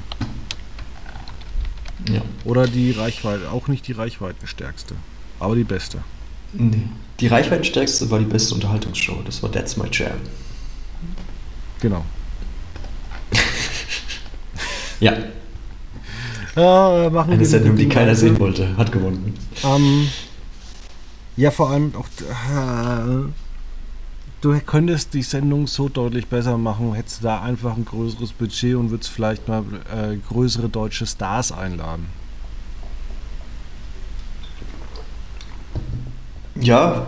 Ja. 2.10 2.22
Oder 2.46 2.66
die 2.68 2.92
Reichweite, 2.92 3.52
auch 3.52 3.68
nicht 3.68 3.88
die 3.88 3.92
Reichweitenstärkste, 3.92 4.96
aber 5.40 5.56
die 5.56 5.64
beste. 5.64 6.00
Nee. 6.54 6.88
Die 7.20 7.28
reichweitenstärkste 7.28 8.10
war 8.10 8.18
die 8.18 8.26
beste 8.26 8.56
Unterhaltungsshow. 8.56 9.22
Das 9.24 9.44
war 9.44 9.52
That's 9.52 9.78
My 9.78 9.88
Jam. 9.92 10.18
Genau. 11.80 12.04
Ja, 15.00 15.14
Ja, 16.58 17.06
äh, 17.06 17.10
machen 17.12 17.34
eine 17.34 17.46
Sendung, 17.46 17.76
die 17.76 17.88
keiner 17.88 18.16
sehen 18.16 18.40
wollte, 18.40 18.76
hat 18.78 18.92
gewonnen. 18.92 19.36
Ähm, 19.64 20.10
ja, 21.36 21.52
vor 21.52 21.70
allem 21.70 21.94
auch. 21.96 22.08
Äh, 22.20 23.30
du 24.42 24.60
könntest 24.66 25.14
die 25.14 25.22
Sendung 25.22 25.68
so 25.68 25.88
deutlich 25.88 26.26
besser 26.26 26.58
machen, 26.58 26.96
hättest 26.96 27.20
du 27.20 27.26
da 27.26 27.42
einfach 27.44 27.78
ein 27.78 27.86
größeres 27.86 28.34
Budget 28.34 28.76
und 28.76 28.90
würdest 28.90 29.12
vielleicht 29.12 29.48
mal 29.48 29.64
äh, 29.96 30.18
größere 30.28 30.68
deutsche 30.68 31.06
Stars 31.06 31.52
einladen. 31.52 32.08
Ja, 36.60 37.06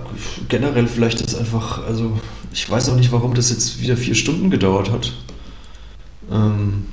generell 0.48 0.88
vielleicht 0.88 1.22
ist 1.22 1.34
einfach, 1.34 1.84
also 1.88 2.20
ich 2.54 2.70
weiß 2.70 2.90
auch 2.90 2.96
nicht, 2.96 3.12
warum 3.12 3.34
das 3.34 3.50
jetzt 3.50 3.82
wieder 3.82 3.98
vier 3.98 4.14
Stunden 4.14 4.52
gedauert 4.52 4.92
hat. 4.92 5.12
Ähm, 6.32 6.86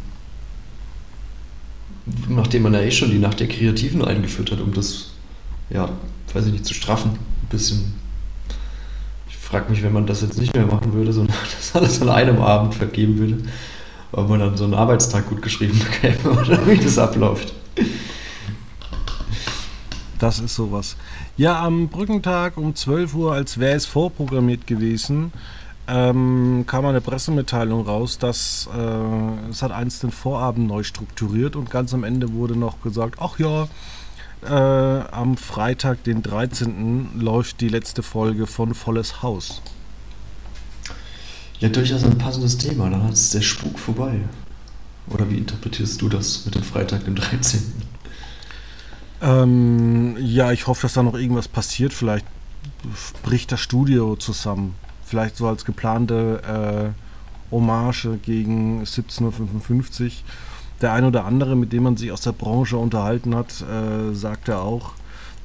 nachdem 2.29 2.63
man 2.63 2.75
ja 2.75 2.81
eh 2.81 2.91
schon 2.91 3.11
die 3.11 3.19
Nacht 3.19 3.41
der 3.41 3.49
Kreativen 3.49 4.05
eingeführt 4.05 4.53
hat, 4.53 4.61
um 4.61 4.73
das, 4.73 5.11
ja, 5.71 5.89
weiß 6.33 6.47
ich 6.47 6.53
nicht, 6.53 6.67
zu 6.67 6.75
straffen. 6.75 7.13
Ein 7.13 7.49
bisschen. 7.51 7.95
Ich 9.29 9.37
frage 9.37 9.71
mich, 9.71 9.83
wenn 9.83 9.93
man 9.93 10.07
das 10.07 10.23
jetzt 10.23 10.39
nicht 10.39 10.55
mehr 10.55 10.67
machen 10.67 10.93
würde, 10.93 11.13
sondern 11.13 11.37
das 11.57 11.75
alles 11.75 12.03
an 12.03 12.09
einem 12.09 12.41
Abend 12.41 12.75
vergeben 12.75 13.19
würde, 13.19 13.39
ob 14.13 14.29
man 14.29 14.41
dann 14.41 14.57
so 14.57 14.65
einen 14.65 14.75
Arbeitstag 14.75 15.29
gut 15.29 15.43
geschrieben 15.43 15.79
bekäme 15.79 16.39
oder 16.41 16.67
wie 16.67 16.77
das 16.77 16.99
abläuft. 16.99 17.53
Das 20.19 20.39
ist 20.39 20.55
sowas. 20.55 20.97
Ja, 21.37 21.63
am 21.63 21.89
Brückentag 21.89 22.57
um 22.57 22.75
12 22.75 23.15
Uhr, 23.15 23.33
als 23.33 23.59
wäre 23.59 23.77
es 23.77 23.85
vorprogrammiert 23.85 24.67
gewesen, 24.67 25.31
ähm, 25.89 26.65
kam 26.67 26.85
eine 26.87 27.01
Pressemitteilung 27.01 27.87
raus, 27.87 28.19
dass 28.19 28.69
äh, 28.73 29.53
Sat1 29.53 30.01
den 30.01 30.11
Vorabend 30.11 30.67
neu 30.67 30.83
strukturiert 30.83 31.57
und 31.57 31.71
ganz 31.71 31.95
am 31.95 32.05
Ende 32.05 32.33
wurde 32.33 32.57
noch 32.57 32.81
gesagt, 32.83 33.19
ach 33.21 33.39
ja, 33.39 33.69
äh, 34.45 34.49
am 34.51 35.37
Freitag, 35.37 36.05
den 36.05 36.23
13. 36.23 37.21
läuft 37.21 37.61
die 37.61 37.69
letzte 37.69 38.03
Folge 38.03 38.47
von 38.47 38.75
Volles 38.75 39.23
Haus. 39.23 39.63
Ja, 41.59 41.69
durchaus 41.69 42.05
ein 42.05 42.19
passendes 42.19 42.59
Thema. 42.59 42.91
Dann 42.91 43.11
ist 43.11 43.33
der 43.33 43.41
Spuk 43.41 43.79
vorbei. 43.79 44.21
Oder 45.09 45.31
wie 45.31 45.39
interpretierst 45.39 46.03
du 46.03 46.09
das 46.09 46.45
mit 46.45 46.55
dem 46.55 46.63
Freitag, 46.63 47.05
dem 47.05 47.15
13.? 47.15 47.73
Ähm, 49.23 50.17
ja, 50.19 50.53
ich 50.53 50.67
hoffe, 50.67 50.83
dass 50.83 50.95
da 50.95 51.03
noch 51.03 51.15
irgendwas 51.15 51.49
passiert. 51.49 51.95
Vielleicht 51.95 52.27
bricht 53.23 53.53
das 53.53 53.61
Studio 53.61 54.17
zusammen. 54.17 54.75
Vielleicht 55.07 55.37
so 55.37 55.47
als 55.47 55.65
geplante 55.65 56.93
äh, 56.93 57.53
Hommage 57.55 58.19
gegen 58.23 58.83
17.55 58.83 60.05
Uhr. 60.05 60.11
Der 60.83 60.93
ein 60.93 61.05
oder 61.05 61.25
andere, 61.25 61.57
mit 61.57 61.73
dem 61.73 61.85
man 61.85 61.97
sich 61.97 62.13
aus 62.13 62.21
der 62.21 62.33
Branche 62.33 62.77
unterhalten 62.77 63.35
hat, 63.35 63.63
äh, 63.63 64.13
sagte 64.15 64.59
auch, 64.59 64.93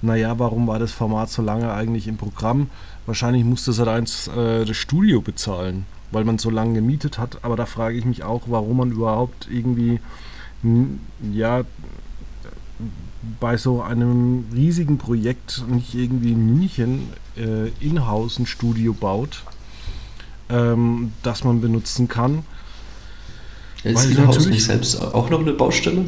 naja, 0.02 0.40
warum 0.40 0.68
war 0.68 0.80
das 0.80 0.92
Format 0.92 1.30
so 1.30 1.42
lange 1.42 1.72
eigentlich 1.72 2.08
im 2.08 2.18
Programm? 2.18 2.70
Wahrscheinlich 3.06 3.44
musste 3.44 3.72
Sat1 3.72 4.32
äh, 4.36 4.66
das 4.66 4.76
Studio 4.76 5.22
bezahlen, 5.22 5.86
weil 6.12 6.26
man 6.26 6.40
so 6.40 6.50
lange 6.50 6.74
gemietet 6.74 7.20
hat. 7.20 7.44
Aber 7.44 7.56
da 7.56 7.66
frage 7.66 7.98
ich 7.98 8.06
mich 8.06 8.24
auch, 8.24 8.42
warum 8.48 8.78
man 8.78 8.92
überhaupt 8.92 9.48
irgendwie, 9.50 10.00
ja, 11.32 11.62
bei 13.40 13.58
so 13.58 13.82
einem 13.82 14.46
riesigen 14.54 14.98
Projekt 14.98 15.64
nicht 15.68 15.94
irgendwie 15.94 16.32
in 16.32 16.46
München 16.48 17.10
äh, 17.38 17.70
in-house 17.80 18.40
ein 18.40 18.48
Studio 18.48 18.94
baut, 18.94 19.44
ähm, 20.52 21.14
das 21.24 21.44
man 21.44 21.62
benutzen 21.62 22.08
kann. 22.08 22.44
Ist 23.84 23.96
Weil 23.96 24.26
natürlich- 24.26 24.48
nicht 24.48 24.64
selbst 24.66 25.02
auch 25.02 25.30
noch 25.30 25.40
eine 25.40 25.54
Baustelle? 25.54 26.06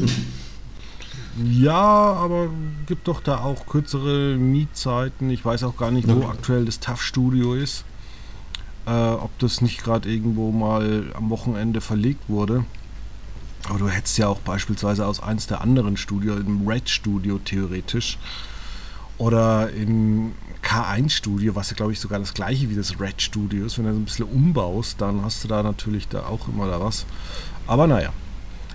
Ja, 1.44 1.74
aber 1.74 2.50
gibt 2.86 3.08
doch 3.08 3.20
da 3.20 3.40
auch 3.40 3.66
kürzere 3.66 4.36
Mietzeiten. 4.36 5.32
Ich 5.32 5.44
weiß 5.44 5.64
auch 5.64 5.76
gar 5.78 5.90
nicht, 5.90 6.08
wo 6.08 6.18
Okay. 6.18 6.28
aktuell 6.30 6.66
das 6.66 6.80
TAF-Studio 6.80 7.56
ist. 7.56 7.86
Äh, 8.86 8.92
ob 8.92 9.32
das 9.40 9.62
nicht 9.62 9.82
gerade 9.84 10.12
irgendwo 10.12 10.52
mal 10.52 11.06
am 11.16 11.30
Wochenende 11.30 11.82
verlegt 11.82 12.24
wurde. 12.28 12.66
Aber 13.68 13.80
du 13.80 13.88
hättest 13.90 14.18
ja 14.18 14.28
auch 14.28 14.40
beispielsweise 14.40 15.08
aus 15.08 15.24
eins 15.24 15.48
der 15.48 15.62
anderen 15.62 15.96
Studios, 15.98 16.42
im 16.42 16.68
Red-Studio 16.68 17.40
theoretisch, 17.40 18.20
oder 19.18 19.70
im 19.72 20.34
K1-Studio, 20.64 21.56
was 21.56 21.70
ja 21.70 21.76
glaube 21.76 21.92
ich 21.92 22.00
sogar 22.00 22.20
das 22.20 22.34
gleiche 22.34 22.70
wie 22.70 22.76
das 22.76 23.00
Red-Studio 23.00 23.66
ist, 23.66 23.78
wenn 23.78 23.86
du 23.86 23.92
das 23.92 24.00
ein 24.00 24.06
bisschen 24.06 24.28
umbaust, 24.28 25.02
dann 25.02 25.24
hast 25.24 25.44
du 25.44 25.48
da 25.48 25.62
natürlich 25.62 26.08
da 26.08 26.26
auch 26.26 26.48
immer 26.48 26.68
da 26.68 26.80
was. 26.80 27.06
Aber 27.68 27.88
naja, 27.88 28.12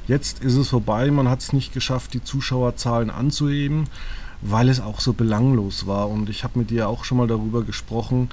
jetzt 0.07 0.43
ist 0.43 0.57
es 0.57 0.69
vorbei, 0.69 1.11
man 1.11 1.29
hat 1.29 1.41
es 1.41 1.53
nicht 1.53 1.73
geschafft, 1.73 2.15
die 2.15 2.23
Zuschauerzahlen 2.23 3.11
anzuheben, 3.11 3.85
weil 4.41 4.69
es 4.69 4.81
auch 4.81 5.01
so 5.01 5.13
belanglos 5.13 5.87
war. 5.87 6.09
Und 6.09 6.31
ich 6.31 6.45
habe 6.45 6.59
mit 6.59 6.71
dir 6.71 6.89
auch 6.89 7.05
schon 7.05 7.19
mal 7.19 7.27
darüber 7.27 7.63
gesprochen, 7.63 8.31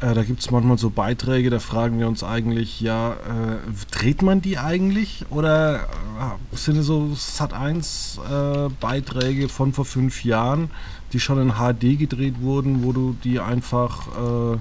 äh, 0.00 0.14
da 0.14 0.22
gibt 0.22 0.40
es 0.40 0.50
manchmal 0.50 0.78
so 0.78 0.90
Beiträge, 0.90 1.50
da 1.50 1.58
fragen 1.58 1.98
wir 1.98 2.06
uns 2.06 2.22
eigentlich, 2.22 2.80
ja, 2.80 3.14
äh, 3.14 3.58
dreht 3.90 4.22
man 4.22 4.40
die 4.40 4.56
eigentlich? 4.56 5.24
Oder 5.30 5.80
äh, 5.80 6.56
sind 6.56 6.76
es 6.76 6.86
so 6.86 7.10
Sat1 7.16 8.68
äh, 8.70 9.48
von 9.48 9.72
vor 9.72 9.84
fünf 9.84 10.24
Jahren, 10.24 10.70
die 11.12 11.20
schon 11.20 11.40
in 11.40 11.54
HD 11.54 11.98
gedreht 11.98 12.40
wurden, 12.40 12.82
wo 12.84 12.92
du 12.92 13.16
die 13.24 13.40
einfach 13.40 14.08
äh, 14.08 14.58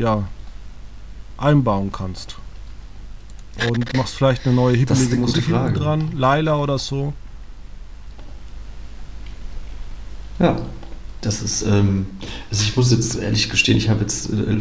ja, 0.00 0.24
einbauen 1.36 1.90
kannst? 1.92 2.36
Und 3.68 3.94
machst 3.96 4.14
vielleicht 4.14 4.46
eine 4.46 4.54
neue 4.54 4.76
hippelige 4.76 5.16
Musik 5.16 5.46
dran, 5.48 6.12
Laila 6.16 6.56
oder 6.56 6.78
so. 6.78 7.12
Ja. 10.38 10.56
Das 11.22 11.40
ist, 11.40 11.62
ähm, 11.62 12.06
also 12.50 12.64
ich 12.64 12.76
muss 12.76 12.90
jetzt 12.90 13.14
ehrlich 13.14 13.48
gestehen, 13.48 13.78
ich 13.78 13.88
habe 13.88 14.00
jetzt 14.00 14.28
äh, 14.28 14.58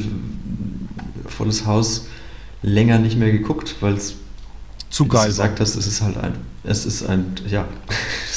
volles 1.28 1.66
Haus 1.66 2.06
länger 2.62 3.00
nicht 3.00 3.18
mehr 3.18 3.32
geguckt, 3.32 3.78
weil 3.82 3.94
es 3.94 4.14
Zu 4.92 5.06
wie 5.06 5.10
du 5.10 5.16
geil. 5.16 5.28
gesagt 5.28 5.60
hast, 5.60 5.76
es 5.76 5.88
ist 5.88 6.02
halt 6.02 6.18
ein, 6.18 6.36
es 6.64 6.86
ist 6.86 7.04
ein, 7.04 7.36
ja, 7.48 7.68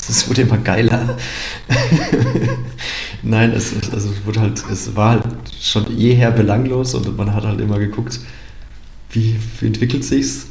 es 0.09 0.29
wurde 0.29 0.43
immer 0.43 0.59
geiler. 0.59 1.17
Nein, 3.23 3.53
es, 3.53 3.73
also 3.93 4.11
es 4.11 4.27
wurde 4.27 4.41
halt, 4.41 4.63
es 4.71 4.95
war 4.97 5.11
halt 5.13 5.25
schon 5.61 5.97
jeher 5.97 6.31
belanglos 6.31 6.95
und 6.95 7.17
man 7.17 7.33
hat 7.35 7.45
halt 7.45 7.61
immer 7.61 7.79
geguckt, 7.79 8.21
wie, 9.11 9.37
wie 9.61 9.67
entwickelt 9.67 10.05
sich's. 10.05 10.47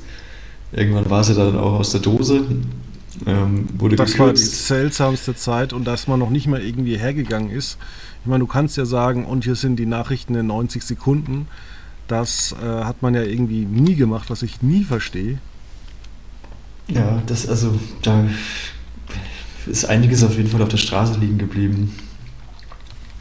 Irgendwann 0.71 1.09
war 1.09 1.21
es 1.21 1.29
ja 1.29 1.35
dann 1.35 1.55
auch 1.57 1.79
aus 1.79 1.91
der 1.91 2.01
Dose, 2.01 2.45
ähm, 3.27 3.67
wurde 3.77 3.95
Das 3.95 4.17
war 4.17 4.27
die 4.27 4.33
gekürzt. 4.33 4.67
seltsamste 4.67 5.35
Zeit 5.35 5.71
und 5.71 5.85
dass 5.85 6.07
man 6.07 6.19
noch 6.19 6.31
nicht 6.31 6.47
mal 6.47 6.61
irgendwie 6.61 6.97
hergegangen 6.97 7.51
ist. 7.51 7.77
Ich 8.21 8.27
meine, 8.27 8.39
du 8.39 8.47
kannst 8.47 8.75
ja 8.77 8.85
sagen, 8.85 9.25
und 9.25 9.43
hier 9.43 9.55
sind 9.55 9.75
die 9.75 9.85
Nachrichten 9.85 10.33
in 10.33 10.47
90 10.47 10.81
Sekunden. 10.81 11.47
Das 12.07 12.55
äh, 12.61 12.65
hat 12.65 13.01
man 13.01 13.13
ja 13.13 13.21
irgendwie 13.21 13.65
nie 13.65 13.95
gemacht, 13.95 14.29
was 14.29 14.41
ich 14.41 14.61
nie 14.61 14.83
verstehe. 14.83 15.37
Ja, 16.87 17.21
das, 17.27 17.47
also, 17.47 17.79
da 18.01 18.25
ist 19.67 19.85
einiges 19.85 20.23
auf 20.23 20.35
jeden 20.35 20.49
Fall 20.49 20.61
auf 20.61 20.69
der 20.69 20.77
Straße 20.77 21.19
liegen 21.19 21.37
geblieben. 21.37 21.95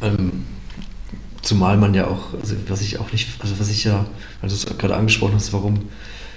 Ähm, 0.01 0.45
Zumal 1.43 1.77
man 1.77 1.93
ja 1.93 2.07
auch, 2.07 2.35
also 2.41 2.55
was 2.69 2.81
ich 2.83 3.01
auch 3.01 3.11
nicht, 3.11 3.29
also 3.41 3.59
was 3.59 3.69
ich 3.69 3.83
ja, 3.83 4.07
also 4.41 4.55
du 4.65 4.71
es 4.71 4.79
gerade 4.79 4.95
angesprochen 4.95 5.35
hast, 5.35 5.53
warum, 5.53 5.75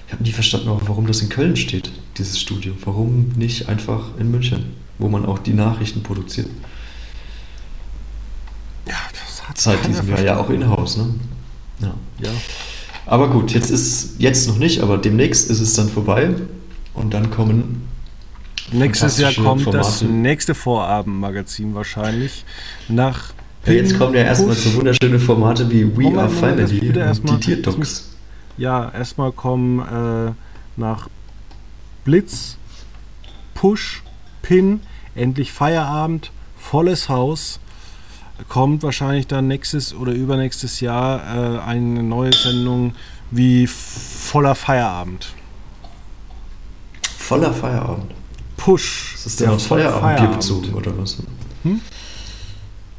ich 0.08 0.14
habe 0.14 0.24
nie 0.24 0.32
verstanden, 0.32 0.68
warum 0.68 1.06
das 1.06 1.22
in 1.22 1.30
Köln 1.30 1.56
steht, 1.56 1.92
dieses 2.18 2.40
Studio. 2.40 2.74
Warum 2.84 3.30
nicht 3.36 3.70
einfach 3.70 4.18
in 4.18 4.32
München, 4.32 4.74
wo 4.98 5.08
man 5.08 5.28
auch 5.28 5.38
die 5.38 5.54
Nachrichten 5.54 6.02
produziert? 6.02 6.48
Ja, 8.88 8.96
das 9.12 9.48
hat 9.48 9.58
Seit 9.60 9.88
diesem 9.88 10.10
Jahr 10.10 10.22
ja 10.22 10.38
auch 10.38 10.50
in-house, 10.50 10.98
ne? 10.98 11.14
Ja. 11.82 11.94
Ja. 12.24 12.32
Aber 13.06 13.30
gut, 13.30 13.52
jetzt 13.52 13.70
ist, 13.70 14.16
jetzt 14.18 14.48
noch 14.48 14.58
nicht, 14.58 14.82
aber 14.82 14.98
demnächst 14.98 15.52
ist 15.52 15.60
es 15.60 15.74
dann 15.76 15.88
vorbei 15.88 16.32
und 16.96 17.14
dann 17.14 17.30
kommen 17.30 17.88
Nächstes 18.72 19.20
Jahr 19.20 19.34
kommt 19.34 19.74
das 19.74 20.00
Formate. 20.00 20.18
nächste 20.18 20.56
Vorabendmagazin 20.56 21.76
wahrscheinlich 21.76 22.46
nach 22.88 23.34
Ja, 23.66 23.74
jetzt 23.74 23.98
kommen 23.98 24.16
ja 24.16 24.24
erstmal 24.24 24.56
so 24.56 24.74
wunderschöne 24.76 25.20
Formate 25.20 25.70
wie 25.70 25.86
We 25.86 26.04
Moment, 26.04 26.18
Are 26.18 26.30
das 26.30 26.40
Family 26.40 26.80
die 26.80 26.92
das 26.92 27.22
Tierdocs. 27.22 28.16
Ja, 28.58 28.92
erstmal 28.92 29.32
kommen 29.32 29.80
äh, 29.80 30.32
nach 30.78 31.10
Blitz, 32.06 32.58
Push, 33.54 34.04
Pin, 34.42 34.82
endlich 35.16 35.52
Feierabend, 35.52 36.32
volles 36.58 37.10
Haus. 37.10 37.60
Kommt 38.50 38.84
wahrscheinlich 38.84 39.28
dann 39.28 39.48
nächstes 39.48 39.94
oder 39.94 40.12
übernächstes 40.12 40.82
Jahr 40.82 41.22
äh, 41.22 41.60
eine 41.60 42.04
neue 42.04 42.34
Sendung 42.34 42.94
wie 43.32 43.66
voller 43.68 44.56
Feierabend. 44.56 45.34
Voller 47.18 47.54
Feierabend. 47.54 48.12
Push. 48.66 49.12
Das 49.14 49.26
ist 49.28 49.40
der 49.40 49.48
dann 49.48 49.56
aufs 49.56 49.66
Feierabendbier 49.68 50.02
Feierabend. 50.18 50.40
bezogen, 50.40 50.74
oder 50.74 50.98
was? 50.98 51.18
Hm? 51.64 51.82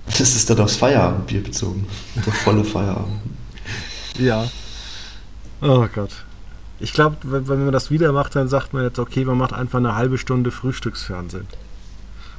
Das 0.06 0.20
ist 0.20 0.48
dann 0.48 0.60
aufs 0.60 0.76
Feierabendbier 0.76 1.42
bezogen. 1.42 1.86
Der 2.24 2.32
volle 2.32 2.62
Feierabend. 2.64 3.20
Ja. 4.18 4.48
Oh 5.60 5.86
Gott. 5.92 6.10
Ich 6.78 6.92
glaube, 6.92 7.16
wenn, 7.22 7.48
wenn 7.48 7.64
man 7.64 7.72
das 7.72 7.90
wieder 7.90 8.12
macht, 8.12 8.36
dann 8.36 8.48
sagt 8.48 8.74
man 8.74 8.84
jetzt, 8.84 8.98
okay, 9.00 9.24
man 9.24 9.36
macht 9.38 9.52
einfach 9.52 9.78
eine 9.78 9.94
halbe 9.96 10.18
Stunde 10.18 10.50
Frühstücksfernsehen. 10.52 11.46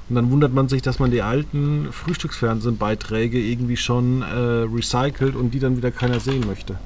Und 0.10 0.16
dann 0.16 0.32
wundert 0.32 0.54
man 0.54 0.70
sich, 0.70 0.82
dass 0.82 1.00
man 1.00 1.12
die 1.12 1.22
alten 1.22 1.90
Frühstücksfernsehen-Beiträge 1.92 3.40
irgendwie 3.40 3.76
schon 3.76 4.22
äh, 4.22 4.26
recycelt 4.74 5.36
und 5.36 5.52
die 5.52 5.60
dann 5.60 5.76
wieder 5.76 5.92
keiner 5.92 6.22
sehen 6.22 6.46
möchte. 6.48 6.78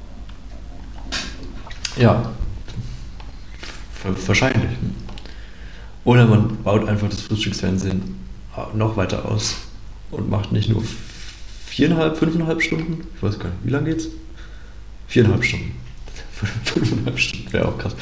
Ja. 1.97 2.31
Wa- 4.03 4.15
Wahrscheinlich. 4.25 4.71
Oder 6.03 6.25
man 6.25 6.63
baut 6.63 6.87
einfach 6.87 7.09
das 7.09 7.21
Frühstücksfernsehen 7.21 8.15
noch 8.73 8.97
weiter 8.97 9.25
aus 9.25 9.55
und 10.11 10.29
macht 10.29 10.51
nicht 10.51 10.69
nur 10.69 10.83
viereinhalb, 11.65 12.17
fünfeinhalb 12.17 12.61
Stunden. 12.61 13.07
Ich 13.15 13.23
weiß 13.23 13.39
gar 13.39 13.49
nicht, 13.49 13.59
wie 13.63 13.69
lange 13.69 13.89
geht's? 13.91 14.07
Viereinhalb 15.07 15.43
Stunden. 15.43 15.73
Fünfeinhalb 16.63 17.19
Stunden 17.19 17.53
wäre 17.53 17.67
auch 17.67 17.77
krass. 17.77 17.95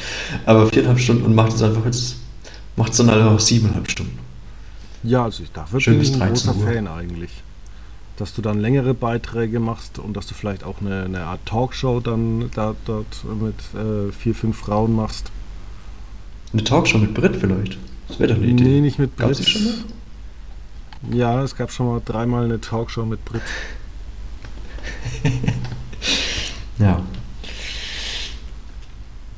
Aber 0.46 0.68
viereinhalb 0.68 0.98
Stunden 0.98 1.24
und 1.24 1.34
macht 1.34 1.52
es 1.52 1.62
einfach 1.62 1.84
jetzt, 1.84 2.16
macht 2.76 2.92
es 2.92 2.98
dann 2.98 3.10
halt 3.10 3.22
auch 3.22 3.38
siebeneinhalb 3.38 3.90
Stunden. 3.90 4.18
Ja, 5.02 5.24
also 5.24 5.42
ich, 5.42 5.52
dafür 5.52 5.80
Schön 5.80 5.94
bin 5.94 6.00
bis 6.00 6.08
ich 6.10 6.14
ein 6.14 6.28
13 6.28 6.52
großer 6.52 6.66
Uhr. 6.66 6.72
Fan 6.72 6.88
eigentlich. 6.88 7.30
Dass 8.16 8.34
du 8.34 8.42
dann 8.42 8.60
längere 8.60 8.92
Beiträge 8.92 9.60
machst 9.60 9.98
und 9.98 10.14
dass 10.14 10.26
du 10.26 10.34
vielleicht 10.34 10.64
auch 10.64 10.80
eine, 10.80 11.04
eine 11.04 11.24
Art 11.24 11.40
Talkshow 11.46 12.00
dann 12.00 12.50
da, 12.54 12.74
dort 12.84 13.24
mit 13.40 13.54
äh, 13.74 14.12
vier, 14.12 14.34
fünf 14.34 14.58
Frauen 14.58 14.94
machst. 14.94 15.30
Eine 16.52 16.64
Talkshow 16.64 16.98
mit 16.98 17.14
Brit 17.14 17.36
vielleicht. 17.36 17.78
Das 18.10 18.18
wäre 18.18 18.34
doch 18.34 18.42
eine 18.42 18.50
Idee. 18.52 18.64
Nee, 18.64 18.80
nicht 18.80 18.98
mit 18.98 19.16
Gab's 19.16 19.38
Brit. 19.38 19.46
die 19.46 19.50
schon 19.52 19.64
mal? 19.64 19.74
Ja, 21.16 21.42
es 21.42 21.56
gab 21.56 21.70
schon 21.72 21.86
mal 21.86 22.02
dreimal 22.04 22.44
eine 22.44 22.60
Talkshow 22.60 23.06
mit 23.06 23.24
Brit. 23.24 23.42
Ja. 26.80 27.02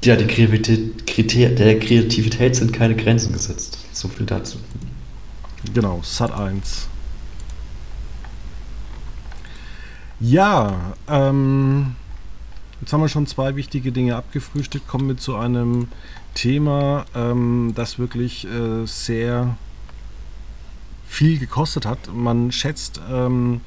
Ja, 0.05 0.17
die 0.17 0.27
Kreativität, 0.27 1.59
der 1.59 1.79
Kreativität 1.79 2.57
sind 2.57 2.73
keine 2.73 2.95
Grenzen 2.97 3.33
gesetzt. 3.33 3.79
So 3.93 4.09
viel 4.09 4.27
dazu. 4.27 4.59
Genau, 5.75 6.01
Sat 6.05 6.33
1. 6.33 6.89
Ja, 10.21 10.95
ähm, 11.09 11.97
jetzt 12.81 12.93
haben 12.93 13.01
wir 13.01 13.09
schon 13.09 13.27
zwei 13.27 13.57
wichtige 13.57 13.91
Dinge 13.91 14.15
abgefrühstückt. 14.15 14.87
Kommen 14.87 15.09
wir 15.09 15.17
zu 15.17 15.37
einem 15.37 15.89
Thema, 16.35 17.05
ähm, 17.15 17.73
das 17.75 17.99
wirklich 17.99 18.47
äh, 18.47 18.87
sehr 18.87 19.57
viel 21.07 21.39
gekostet 21.39 21.87
hat. 21.87 21.99
Man 22.13 22.53
schätzt, 22.53 23.01
ähm, 23.11 23.61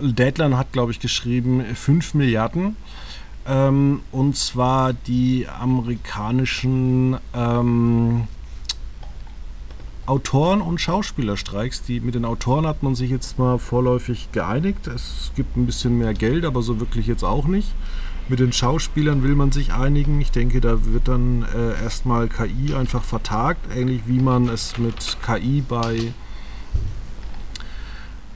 Deadline 0.00 0.56
hat, 0.56 0.72
glaube 0.72 0.92
ich, 0.92 1.00
geschrieben 1.00 1.64
5 1.74 2.14
Milliarden. 2.14 2.76
Ähm, 3.46 4.00
und 4.10 4.36
zwar 4.36 4.92
die 4.92 5.46
amerikanischen 5.48 7.18
ähm, 7.34 8.26
Autoren- 10.06 10.60
und 10.60 10.80
Schauspielerstreiks. 10.80 11.82
Die, 11.82 12.00
mit 12.00 12.14
den 12.14 12.24
Autoren 12.24 12.66
hat 12.66 12.82
man 12.82 12.94
sich 12.94 13.10
jetzt 13.10 13.38
mal 13.38 13.58
vorläufig 13.58 14.30
geeinigt. 14.32 14.86
Es 14.86 15.32
gibt 15.36 15.56
ein 15.56 15.66
bisschen 15.66 15.98
mehr 15.98 16.14
Geld, 16.14 16.44
aber 16.44 16.62
so 16.62 16.80
wirklich 16.80 17.06
jetzt 17.06 17.24
auch 17.24 17.46
nicht. 17.46 17.68
Mit 18.28 18.40
den 18.40 18.52
Schauspielern 18.52 19.22
will 19.22 19.36
man 19.36 19.52
sich 19.52 19.72
einigen. 19.72 20.20
Ich 20.20 20.32
denke, 20.32 20.60
da 20.60 20.84
wird 20.84 21.06
dann 21.06 21.44
äh, 21.44 21.80
erstmal 21.80 22.26
KI 22.26 22.74
einfach 22.74 23.04
vertagt, 23.04 23.60
ähnlich 23.72 24.02
wie 24.06 24.18
man 24.18 24.48
es 24.48 24.78
mit 24.78 25.18
KI 25.24 25.60
bei, 25.60 26.12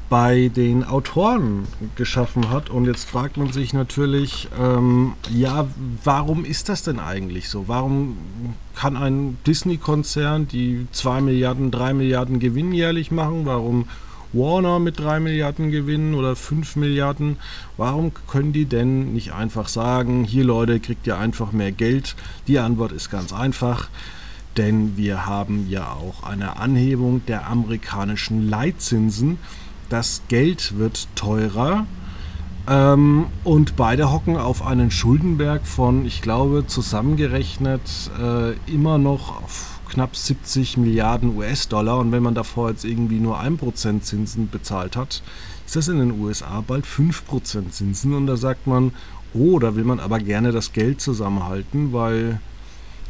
bei 0.09 0.49
den 0.55 0.85
Autoren 0.85 1.67
geschaffen 1.97 2.51
hat. 2.51 2.71
Und 2.71 2.85
jetzt 2.85 3.11
fragt 3.11 3.37
man 3.37 3.51
sich 3.53 3.73
natürlich, 3.73 4.49
ähm, 4.61 5.15
ja, 5.29 5.67
warum 6.05 6.45
ist 6.45 6.69
das 6.69 6.85
denn 6.85 7.01
eigentlich 7.01 7.49
so? 7.49 7.67
Warum 7.67 8.17
kann 8.77 8.97
ein 8.97 9.39
Disney-Konzern, 9.45 10.47
die 10.47 10.87
2 10.93 11.21
Milliarden, 11.21 11.73
3 11.73 11.95
Milliarden 11.95 12.39
Gewinn 12.39 12.73
jährlich 12.73 13.11
machen, 13.11 13.45
warum 13.45 13.87
Warner 14.33 14.79
mit 14.79 14.99
3 14.99 15.21
Milliarden 15.21 15.71
Gewinn 15.71 16.15
oder 16.15 16.37
5 16.37 16.77
Milliarden, 16.77 17.37
warum 17.77 18.13
können 18.29 18.53
die 18.53 18.67
denn 18.67 19.13
nicht 19.13 19.33
einfach 19.33 19.69
sagen, 19.69 20.25
hier 20.25 20.45
Leute, 20.45 20.81
kriegt 20.81 21.07
ihr 21.07 21.19
einfach 21.19 21.53
mehr 21.53 21.73
Geld? 21.73 22.15
Die 22.47 22.59
Antwort 22.59 22.93
ist 22.93 23.11
ganz 23.11 23.33
einfach. 23.33 23.89
Denn 24.57 24.97
wir 24.97 25.27
haben 25.27 25.69
ja 25.69 25.93
auch 25.93 26.25
eine 26.25 26.57
Anhebung 26.57 27.25
der 27.27 27.47
amerikanischen 27.47 28.49
Leitzinsen. 28.51 29.39
Das 29.89 30.23
Geld 30.29 30.77
wird 30.77 31.09
teurer. 31.15 31.87
Ähm, 32.69 33.27
und 33.45 33.77
beide 33.77 34.13
hocken 34.13 34.37
auf 34.37 34.65
einen 34.65 34.91
Schuldenberg 34.91 35.67
von, 35.67 36.05
ich 36.05 36.21
glaube, 36.21 36.67
zusammengerechnet 36.67 37.81
äh, 38.21 38.53
immer 38.73 38.99
noch 38.99 39.43
auf 39.43 39.80
knapp 39.91 40.17
70 40.17 40.77
Milliarden 40.77 41.37
US-Dollar. 41.37 41.99
Und 41.99 42.13
wenn 42.13 42.23
man 42.23 42.35
davor 42.35 42.71
jetzt 42.71 42.85
irgendwie 42.85 43.19
nur 43.19 43.41
1% 43.41 44.01
Zinsen 44.01 44.49
bezahlt 44.49 44.97
hat, 44.97 45.23
ist 45.67 45.77
das 45.77 45.89
in 45.89 45.99
den 45.99 46.21
USA 46.21 46.63
bald 46.67 46.87
5% 46.87 47.71
Zinsen. 47.71 48.15
Und 48.15 48.27
da 48.27 48.37
sagt 48.37 48.67
man, 48.67 48.93
oh, 49.35 49.59
da 49.59 49.77
will 49.77 49.85
man 49.85 50.01
aber 50.01 50.19
gerne 50.19 50.53
das 50.53 50.73
Geld 50.73 51.01
zusammenhalten, 51.01 51.93
weil 51.93 52.41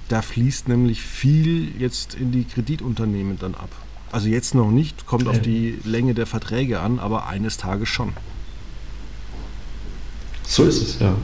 da 0.09 0.23
fließt 0.23 0.69
nämlich 0.69 1.03
viel 1.03 1.81
jetzt 1.81 2.15
in 2.15 2.33
die 2.33 2.45
Kreditunternehmen 2.45 3.39
dann 3.39 3.55
ab. 3.55 3.71
Also 4.13 4.29
jetzt 4.29 4.57
noch 4.57 4.71
nicht, 4.71 5.07
kommt 5.07 5.29
auf 5.29 5.41
die 5.41 5.79
Länge 5.85 6.15
der 6.15 6.27
Verträge 6.27 6.81
an, 6.81 6.99
aber 6.99 7.29
eines 7.29 7.59
Tages 7.59 7.89
schon. 7.89 8.13
So 10.43 10.65
ist 10.65 10.83
es, 10.83 10.99
ja. 10.99 11.15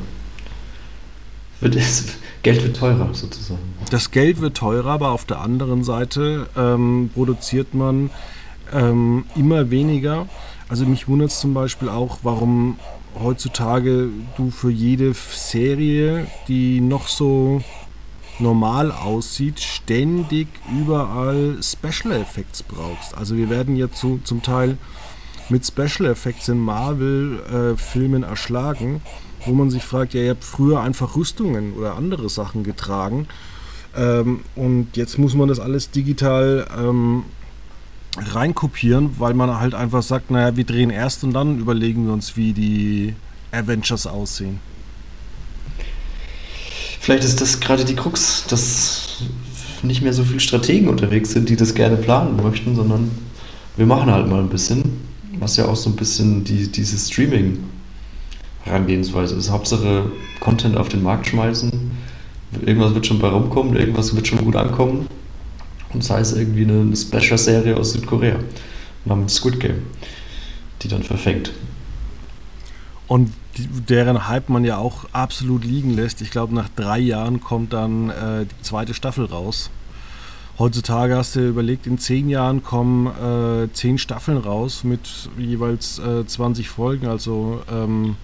Wird 1.60 1.76
es, 1.76 2.16
Geld 2.42 2.62
wird 2.62 2.76
teurer, 2.76 3.12
sozusagen. 3.12 3.60
Das 3.90 4.10
Geld 4.10 4.40
wird 4.40 4.56
teurer, 4.56 4.90
aber 4.90 5.10
auf 5.10 5.24
der 5.24 5.40
anderen 5.40 5.84
Seite 5.84 6.48
ähm, 6.56 7.10
produziert 7.14 7.74
man 7.74 8.10
ähm, 8.72 9.24
immer 9.34 9.70
weniger. 9.70 10.26
Also 10.68 10.84
mich 10.84 11.08
wundert 11.08 11.30
es 11.30 11.40
zum 11.40 11.54
Beispiel 11.54 11.88
auch, 11.88 12.18
warum 12.22 12.78
heutzutage 13.20 14.10
du 14.36 14.50
für 14.50 14.70
jede 14.70 15.14
Serie, 15.14 16.26
die 16.48 16.80
noch 16.80 17.08
so 17.08 17.62
normal 18.38 18.92
aussieht, 18.92 19.60
ständig 19.60 20.48
überall 20.78 21.56
Special 21.62 22.12
Effects 22.20 22.62
brauchst. 22.62 23.16
Also 23.16 23.36
wir 23.36 23.48
werden 23.48 23.76
jetzt 23.76 23.98
so, 23.98 24.18
zum 24.24 24.42
Teil 24.42 24.76
mit 25.48 25.64
Special 25.64 26.10
Effects 26.10 26.48
in 26.48 26.58
Marvel-Filmen 26.58 28.24
erschlagen, 28.24 29.00
wo 29.46 29.52
man 29.52 29.70
sich 29.70 29.84
fragt, 29.84 30.14
ja, 30.14 30.22
ihr 30.22 30.30
habt 30.30 30.44
früher 30.44 30.80
einfach 30.80 31.16
Rüstungen 31.16 31.74
oder 31.74 31.96
andere 31.96 32.28
Sachen 32.28 32.64
getragen 32.64 33.28
ähm, 33.96 34.40
und 34.54 34.96
jetzt 34.96 35.18
muss 35.18 35.34
man 35.34 35.48
das 35.48 35.58
alles 35.58 35.90
digital 35.90 36.66
ähm, 36.78 37.24
reinkopieren, 38.18 39.18
weil 39.18 39.34
man 39.34 39.58
halt 39.58 39.74
einfach 39.74 40.02
sagt, 40.02 40.30
naja, 40.30 40.56
wir 40.56 40.64
drehen 40.64 40.90
erst 40.90 41.24
und 41.24 41.32
dann 41.32 41.58
überlegen 41.58 42.06
wir 42.06 42.12
uns, 42.12 42.36
wie 42.36 42.52
die 42.52 43.14
Avengers 43.52 44.06
aussehen. 44.06 44.60
Vielleicht 47.00 47.24
ist 47.24 47.40
das 47.40 47.60
gerade 47.60 47.84
die 47.84 47.94
Krux, 47.94 48.44
dass 48.48 49.22
nicht 49.82 50.02
mehr 50.02 50.12
so 50.12 50.24
viele 50.24 50.40
Strategen 50.40 50.88
unterwegs 50.88 51.30
sind, 51.30 51.48
die 51.48 51.56
das 51.56 51.74
gerne 51.74 51.96
planen 51.96 52.36
möchten, 52.42 52.74
sondern 52.74 53.10
wir 53.76 53.86
machen 53.86 54.10
halt 54.10 54.28
mal 54.28 54.40
ein 54.40 54.48
bisschen, 54.48 54.82
was 55.38 55.56
ja 55.56 55.66
auch 55.66 55.76
so 55.76 55.90
ein 55.90 55.96
bisschen 55.96 56.44
die, 56.44 56.70
dieses 56.70 57.08
Streaming 57.08 57.58
Herangehensweise. 58.66 59.36
Ist 59.36 59.50
Hauptsache 59.50 60.10
Content 60.40 60.76
auf 60.76 60.88
den 60.88 61.02
Markt 61.02 61.28
schmeißen. 61.28 61.90
Irgendwas 62.64 62.94
wird 62.94 63.06
schon 63.06 63.18
bei 63.18 63.28
rumkommen, 63.28 63.76
irgendwas 63.76 64.14
wird 64.14 64.26
schon 64.26 64.44
gut 64.44 64.56
ankommen. 64.56 65.06
Und 65.92 66.04
sei 66.04 66.20
es 66.20 66.32
irgendwie 66.36 66.64
eine 66.64 66.94
Slasher-Serie 66.94 67.76
aus 67.76 67.92
Südkorea 67.92 68.36
namens 69.04 69.36
Squid 69.36 69.60
Game, 69.60 69.82
die 70.82 70.88
dann 70.88 71.02
verfängt. 71.02 71.52
Und 73.06 73.32
deren 73.88 74.28
Hype 74.28 74.48
man 74.48 74.64
ja 74.64 74.78
auch 74.78 75.06
absolut 75.12 75.64
liegen 75.64 75.94
lässt. 75.94 76.20
Ich 76.20 76.30
glaube, 76.30 76.54
nach 76.54 76.68
drei 76.74 76.98
Jahren 76.98 77.40
kommt 77.40 77.72
dann 77.72 78.10
äh, 78.10 78.46
die 78.46 78.62
zweite 78.62 78.94
Staffel 78.94 79.26
raus. 79.26 79.70
Heutzutage 80.58 81.16
hast 81.16 81.36
du 81.36 81.48
überlegt, 81.48 81.86
in 81.86 81.98
zehn 81.98 82.28
Jahren 82.28 82.62
kommen 82.62 83.06
äh, 83.06 83.72
zehn 83.72 83.98
Staffeln 83.98 84.38
raus 84.38 84.84
mit 84.84 85.28
jeweils 85.38 85.98
äh, 85.98 86.26
20 86.26 86.68
Folgen, 86.68 87.06
also 87.06 87.62
ähm, 87.70 88.16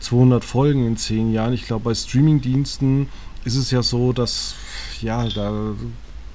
200 0.00 0.44
Folgen 0.44 0.86
in 0.86 0.96
zehn 0.96 1.32
Jahren. 1.32 1.52
Ich 1.52 1.66
glaube, 1.66 1.84
bei 1.84 1.94
Streamingdiensten 1.94 3.08
ist 3.44 3.56
es 3.56 3.70
ja 3.70 3.82
so, 3.82 4.12
dass 4.12 4.54
ja, 5.00 5.26
da 5.28 5.52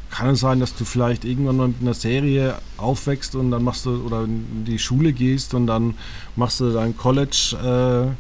kann 0.10 0.30
es 0.30 0.42
sein, 0.42 0.60
dass 0.60 0.76
du 0.76 0.86
vielleicht 0.86 1.26
irgendwann 1.26 1.58
mal 1.58 1.68
mit 1.70 1.82
einer 1.82 1.94
Serie 1.94 2.56
aufwächst 2.78 3.36
und 3.36 3.52
dann 3.52 3.64
machst 3.64 3.86
du 3.86 4.04
oder 4.06 4.26
in 4.26 4.66
die 4.66 4.78
Schule 4.78 5.14
gehst 5.14 5.54
und 5.54 5.68
dann 5.68 5.96
machst 6.36 6.60
du 6.60 6.72
dein 6.72 6.96
College 6.96 8.12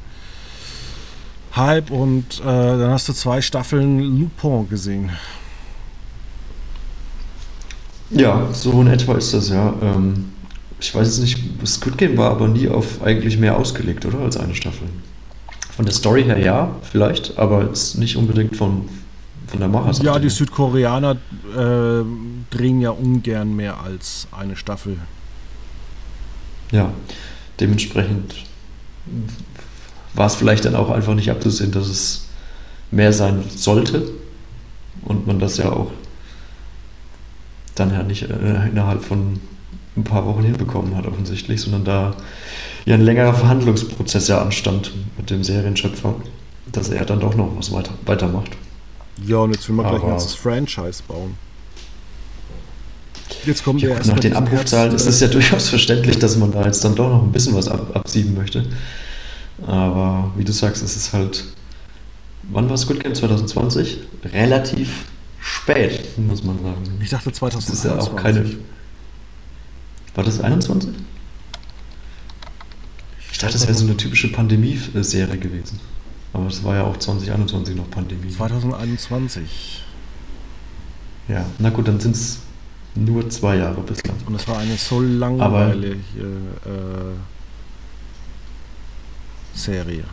äh, 1.53 1.55
Hype 1.57 1.91
und 1.91 2.39
äh, 2.39 2.43
dann 2.43 2.91
hast 2.91 3.09
du 3.09 3.13
zwei 3.13 3.41
Staffeln 3.41 3.99
Lupin 3.99 4.69
gesehen. 4.69 5.11
Ja, 8.09 8.47
so 8.53 8.81
in 8.81 8.87
etwa 8.87 9.15
ist 9.15 9.33
das 9.33 9.49
ja. 9.49 9.73
Ähm, 9.81 10.31
ich 10.79 10.93
weiß 10.95 11.07
jetzt 11.07 11.19
nicht, 11.19 11.67
Squid 11.67 11.97
Game 11.97 12.17
war 12.17 12.31
aber 12.31 12.47
nie 12.47 12.67
auf 12.67 13.03
eigentlich 13.03 13.37
mehr 13.37 13.57
ausgelegt, 13.57 14.05
oder? 14.05 14.19
Als 14.19 14.37
eine 14.37 14.55
Staffel. 14.55 14.87
Von 15.75 15.85
der 15.85 15.93
Story 15.93 16.23
her 16.23 16.37
ja, 16.37 16.75
vielleicht, 16.83 17.37
aber 17.37 17.65
jetzt 17.65 17.97
nicht 17.97 18.17
unbedingt 18.17 18.55
von, 18.55 18.89
von 19.47 19.59
der 19.59 19.69
Macherseite. 19.69 20.05
Ja, 20.05 20.19
die 20.19 20.29
Südkoreaner 20.29 21.13
äh, 21.13 22.03
drehen 22.49 22.81
ja 22.81 22.91
ungern 22.91 23.55
mehr 23.55 23.79
als 23.79 24.27
eine 24.31 24.55
Staffel. 24.55 24.97
Ja, 26.71 26.91
dementsprechend 27.59 28.35
war 30.13 30.27
es 30.27 30.35
vielleicht 30.35 30.65
dann 30.65 30.75
auch 30.75 30.89
einfach 30.89 31.15
nicht 31.15 31.31
abzusehen, 31.31 31.71
dass 31.71 31.87
es 31.87 32.27
mehr 32.91 33.13
sein 33.13 33.43
sollte 33.55 34.09
und 35.03 35.25
man 35.25 35.39
das 35.39 35.57
ja 35.57 35.71
auch 35.71 35.91
dann 37.75 37.91
ja 37.93 38.03
nicht 38.03 38.23
äh, 38.23 38.67
innerhalb 38.67 39.03
von 39.03 39.39
ein 39.95 40.03
paar 40.03 40.25
Wochen 40.25 40.43
hinbekommen 40.43 40.95
hat, 40.95 41.05
offensichtlich, 41.05 41.61
sondern 41.61 41.83
da 41.83 42.15
ja 42.85 42.95
ein 42.95 43.01
längerer 43.01 43.33
Verhandlungsprozess 43.33 44.27
ja 44.27 44.41
anstand 44.41 44.91
mit 45.17 45.29
dem 45.29 45.43
Serienschöpfer, 45.43 46.15
dass 46.71 46.89
er 46.89 47.05
dann 47.05 47.19
doch 47.19 47.35
noch 47.35 47.51
was 47.57 47.71
weiter, 47.71 47.93
weitermacht. 48.05 48.51
Ja, 49.25 49.37
und 49.37 49.53
jetzt 49.53 49.67
will 49.67 49.75
man 49.75 49.87
gleich 49.87 50.01
ein 50.01 50.09
ganzes 50.09 50.33
Franchise 50.33 51.03
bauen. 51.07 51.35
Jetzt 53.45 53.63
kommt 53.63 53.81
ja, 53.81 53.97
Nach 54.05 54.19
den 54.19 54.35
Abrufzahlen 54.35 54.93
ist 54.93 55.07
es 55.07 55.19
ja 55.19 55.27
durchaus 55.29 55.69
verständlich, 55.69 56.19
dass 56.19 56.37
man 56.37 56.51
da 56.51 56.65
jetzt 56.65 56.83
dann 56.83 56.95
doch 56.95 57.09
noch 57.09 57.23
ein 57.23 57.31
bisschen 57.31 57.55
was 57.55 57.67
ab, 57.67 57.95
absieben 57.95 58.35
möchte. 58.35 58.65
Aber 59.65 60.31
wie 60.35 60.43
du 60.43 60.51
sagst, 60.51 60.83
es 60.83 60.95
ist 60.95 61.13
halt. 61.13 61.45
Wann 62.51 62.69
war 62.69 62.77
Squid 62.77 63.03
Game? 63.03 63.13
2020? 63.13 63.99
Relativ 64.33 65.05
spät, 65.39 66.17
muss 66.17 66.43
man 66.43 66.57
sagen. 66.61 66.99
Ich 67.01 67.09
dachte 67.09 67.31
2020. 67.31 67.69
Das 67.69 67.85
ist 67.85 67.85
ja 67.85 67.99
auch 67.99 68.15
keine. 68.15 68.45
War 70.15 70.23
das 70.23 70.41
21? 70.41 70.89
Ich 73.41 73.43
dachte, 73.43 73.57
das 73.57 73.65
wäre 73.65 73.75
so 73.75 73.85
eine 73.85 73.97
typische 73.97 74.31
Pandemie-Serie 74.31 75.39
gewesen. 75.39 75.79
Aber 76.31 76.45
es 76.45 76.63
war 76.63 76.75
ja 76.75 76.83
auch 76.83 76.95
2021 76.95 77.75
noch 77.75 77.89
Pandemie. 77.89 78.29
2021. 78.29 79.81
Ja, 81.27 81.43
na 81.57 81.71
gut, 81.71 81.87
dann 81.87 81.99
sind 81.99 82.15
es 82.15 82.37
nur 82.93 83.27
zwei 83.31 83.55
Jahre 83.55 83.81
bislang. 83.81 84.15
Und 84.27 84.35
es 84.35 84.47
war 84.47 84.59
eine 84.59 84.77
so 84.77 85.01
langweilige 85.01 85.95
äh, 85.95 87.17
Serie. 89.55 90.03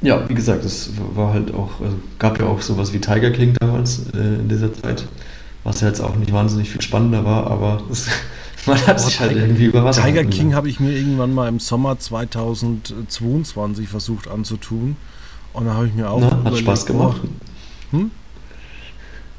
Ja, 0.00 0.28
wie 0.28 0.34
gesagt, 0.34 0.64
es 0.64 0.90
war 1.14 1.34
halt 1.34 1.54
auch, 1.54 1.80
also 1.80 1.96
gab 2.18 2.40
ja 2.40 2.46
auch 2.46 2.60
sowas 2.60 2.92
wie 2.92 2.98
Tiger 2.98 3.30
King 3.30 3.54
damals 3.60 4.06
äh, 4.12 4.40
in 4.40 4.48
dieser 4.48 4.74
Zeit, 4.74 5.06
was 5.62 5.82
ja 5.82 5.86
jetzt 5.86 6.00
auch 6.00 6.16
nicht 6.16 6.32
wahnsinnig 6.32 6.68
viel 6.68 6.82
spannender 6.82 7.24
war, 7.24 7.46
aber 7.48 7.84
es, 7.92 8.08
man 8.74 8.86
hat 8.86 9.00
sich 9.00 9.20
halt 9.20 9.36
irgendwie 9.36 9.66
über 9.66 9.84
Wasser 9.84 10.04
Tiger 10.04 10.24
King 10.24 10.54
habe 10.54 10.68
ich 10.68 10.80
mir 10.80 10.92
irgendwann 10.92 11.32
mal 11.34 11.48
im 11.48 11.60
Sommer 11.60 11.98
2022 11.98 13.88
versucht 13.88 14.28
anzutun. 14.28 14.96
Und 15.52 15.66
da 15.66 15.74
habe 15.74 15.86
ich 15.86 15.94
mir 15.94 16.10
auch. 16.10 16.20
Na, 16.20 16.44
hat 16.44 16.58
Spaß 16.58 16.86
gemacht. 16.86 17.20
Oh, 17.24 17.28
hm? 17.96 18.10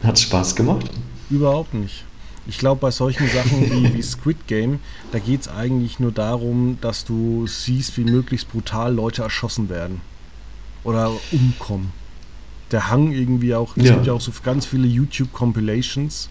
Hat 0.03 0.19
Spaß 0.19 0.55
gemacht? 0.55 0.89
Überhaupt 1.29 1.73
nicht. 1.73 2.05
Ich 2.47 2.57
glaube, 2.57 2.79
bei 2.79 2.91
solchen 2.91 3.27
Sachen 3.27 3.69
wie, 3.69 3.93
wie 3.93 4.01
Squid 4.01 4.47
Game, 4.47 4.79
da 5.11 5.19
geht 5.19 5.41
es 5.41 5.47
eigentlich 5.49 5.99
nur 5.99 6.13
darum, 6.13 6.77
dass 6.79 7.03
du 7.03 7.45
siehst, 7.45 7.97
wie 7.97 8.05
möglichst 8.05 8.49
brutal 8.49 8.93
Leute 8.93 9.21
erschossen 9.21 9.69
werden 9.69 10.01
oder 10.83 11.11
umkommen. 11.31 11.91
Der 12.71 12.89
Hang 12.89 13.11
irgendwie 13.11 13.53
auch, 13.53 13.75
es 13.75 13.85
ja. 13.85 13.93
gibt 13.95 14.07
ja 14.07 14.13
auch 14.13 14.21
so 14.21 14.31
ganz 14.43 14.65
viele 14.65 14.87
YouTube-Compilations 14.87 16.29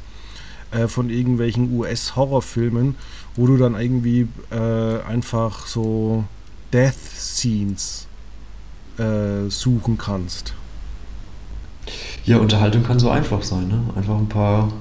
äh, 0.70 0.88
von 0.88 1.11
irgendwelchen 1.11 1.76
US-Horrorfilmen, 1.76 2.96
wo 3.35 3.46
du 3.46 3.57
dann 3.57 3.79
irgendwie 3.79 4.29
äh, 4.50 5.00
einfach 5.07 5.66
so 5.66 6.24
Death 6.72 6.94
Scenes 7.16 8.07
äh, 8.98 9.48
suchen 9.48 9.98
kannst. 9.98 10.55
Ja, 12.24 12.38
Unterhaltung 12.38 12.83
kann 12.83 12.98
so 12.98 13.11
einfach 13.11 13.42
sein, 13.42 13.68
ne? 13.68 13.81
Einfach 13.94 14.16
ein 14.16 14.29
paar 14.29 14.72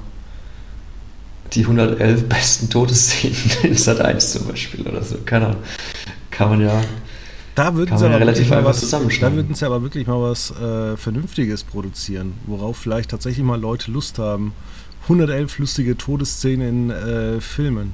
die 1.53 1.61
111 1.61 2.27
besten 2.27 2.69
Todesszenen 2.69 3.35
in 3.63 3.75
Sat 3.75 4.01
1 4.01 4.31
zum 4.31 4.47
Beispiel 4.47 4.87
oder 4.87 5.03
so. 5.03 5.17
Keine 5.25 5.47
Ahnung. 5.47 5.63
Kann 6.31 6.49
man 6.49 6.61
ja 6.61 6.81
da 7.55 7.73
würden 7.73 7.97
sie 7.97 8.05
aber 8.05 8.19
relativ 8.19 8.51
einfach 8.51 8.71
was, 8.71 8.89
Da 8.89 9.33
würden 9.33 9.55
sie 9.55 9.65
aber 9.65 9.81
wirklich 9.81 10.05
mal 10.07 10.21
was 10.21 10.51
äh, 10.51 10.97
Vernünftiges 10.97 11.63
produzieren, 11.63 12.33
worauf 12.45 12.75
vielleicht 12.77 13.11
tatsächlich 13.11 13.45
mal 13.45 13.59
Leute 13.59 13.91
Lust 13.91 14.19
haben. 14.19 14.51
111 15.05 15.59
lustige 15.59 15.97
Todesszenen 15.97 16.89
in 16.89 16.91
äh, 16.91 17.41
Filmen. 17.41 17.93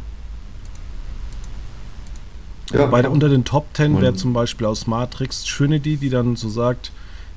Ja, 2.73 2.85
Bei, 2.85 3.07
unter 3.07 3.27
den 3.27 3.43
Top 3.43 3.67
10 3.73 4.01
wäre 4.01 4.13
zum 4.13 4.31
Beispiel 4.31 4.65
aus 4.65 4.87
Matrix 4.87 5.43
Trinity, 5.43 5.97
die 5.97 6.09
dann 6.09 6.37
so 6.37 6.47
sagt, 6.47 6.91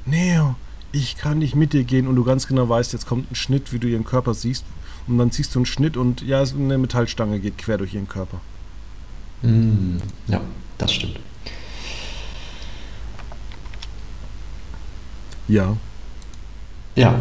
Neo, 0.07 0.55
ich 0.93 1.17
kann 1.17 1.39
nicht 1.39 1.57
mit 1.57 1.73
dir 1.73 1.83
gehen 1.83 2.07
und 2.07 2.15
du 2.15 2.23
ganz 2.23 2.47
genau 2.47 2.69
weißt, 2.69 2.93
jetzt 2.93 3.07
kommt 3.07 3.33
ein 3.33 3.35
Schnitt, 3.35 3.73
wie 3.73 3.81
du 3.81 3.89
ihren 3.89 4.05
Körper 4.05 4.33
siehst 4.33 4.65
und 5.09 5.19
dann 5.19 5.33
siehst 5.33 5.55
du 5.55 5.59
einen 5.59 5.67
Schnitt 5.67 5.97
und 5.97 6.23
ja, 6.23 6.43
eine 6.43 6.79
Metallstange 6.79 7.41
geht 7.41 7.59
quer 7.59 7.79
durch 7.79 7.95
ihren 7.95 8.09
Körper. 8.09 8.41
Mm, 9.43 9.97
ja, 10.29 10.41
das 10.79 10.93
stimmt. 10.93 11.19
Ja. 15.49 15.77
Ja. 16.95 17.19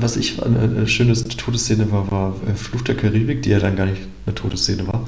Was 0.00 0.16
ich 0.16 0.42
eine 0.42 0.86
schöne 0.86 1.14
Todesszene 1.14 1.90
war, 1.90 2.10
war 2.10 2.36
äh, 2.46 2.54
Fluch 2.54 2.82
der 2.82 2.96
Karibik, 2.96 3.42
die 3.42 3.50
ja 3.50 3.58
dann 3.58 3.76
gar 3.76 3.86
nicht 3.86 4.02
eine 4.24 4.34
Todesszene 4.34 4.86
war. 4.86 5.06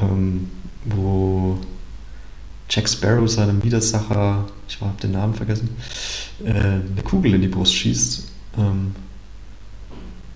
Ähm, 0.00 0.50
wo 0.84 1.58
Jack 2.68 2.88
Sparrow 2.88 3.30
seinem 3.30 3.62
Widersacher, 3.62 4.46
ich 4.68 4.80
habe 4.80 5.00
den 5.00 5.12
Namen 5.12 5.34
vergessen, 5.34 5.70
äh, 6.44 6.50
eine 6.50 7.02
Kugel 7.04 7.34
in 7.34 7.42
die 7.42 7.48
Brust 7.48 7.74
schießt. 7.74 8.28
Ähm, 8.58 8.94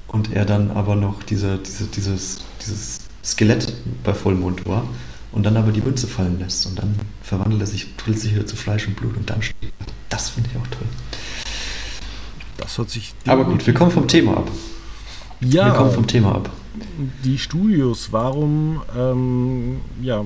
und 0.09 0.33
er 0.33 0.45
dann 0.45 0.71
aber 0.73 0.97
noch 0.97 1.23
diese, 1.23 1.59
diese, 1.59 1.87
dieses, 1.87 2.41
dieses 2.61 3.01
Skelett 3.25 3.73
bei 4.03 4.13
Vollmond 4.13 4.67
war 4.67 4.85
und 5.33 5.45
dann 5.45 5.57
aber 5.57 5.71
die 5.71 5.81
Münze 5.81 6.07
fallen 6.07 6.39
lässt 6.41 6.67
und 6.67 6.79
dann 6.79 6.97
verwandelt 7.23 7.61
er 7.61 7.67
sich, 7.67 7.87
sich 8.15 8.35
wieder 8.35 8.47
zu 8.47 8.57
Fleisch 8.57 8.89
und 8.89 8.97
Blut 8.97 9.17
und 9.17 9.31
dann 9.31 9.43
steht. 9.43 9.73
Das 10.09 10.31
finde 10.31 10.51
ich 10.53 10.59
auch 10.61 10.67
toll. 10.67 10.89
Das 12.71 12.79
hört 12.79 12.91
sich. 12.91 13.15
Aber 13.27 13.45
gut, 13.45 13.67
wir 13.67 13.75
kommen 13.75 13.91
vom 13.91 14.07
Thema 14.07 14.37
ab. 14.37 14.51
Ja. 15.41 15.67
Wir 15.67 15.73
kommen 15.73 15.91
vom 15.91 16.07
Thema 16.07 16.37
ab. 16.37 16.51
Die 17.25 17.37
Studios, 17.37 18.13
warum, 18.13 18.83
ähm, 18.97 19.81
ja, 20.01 20.25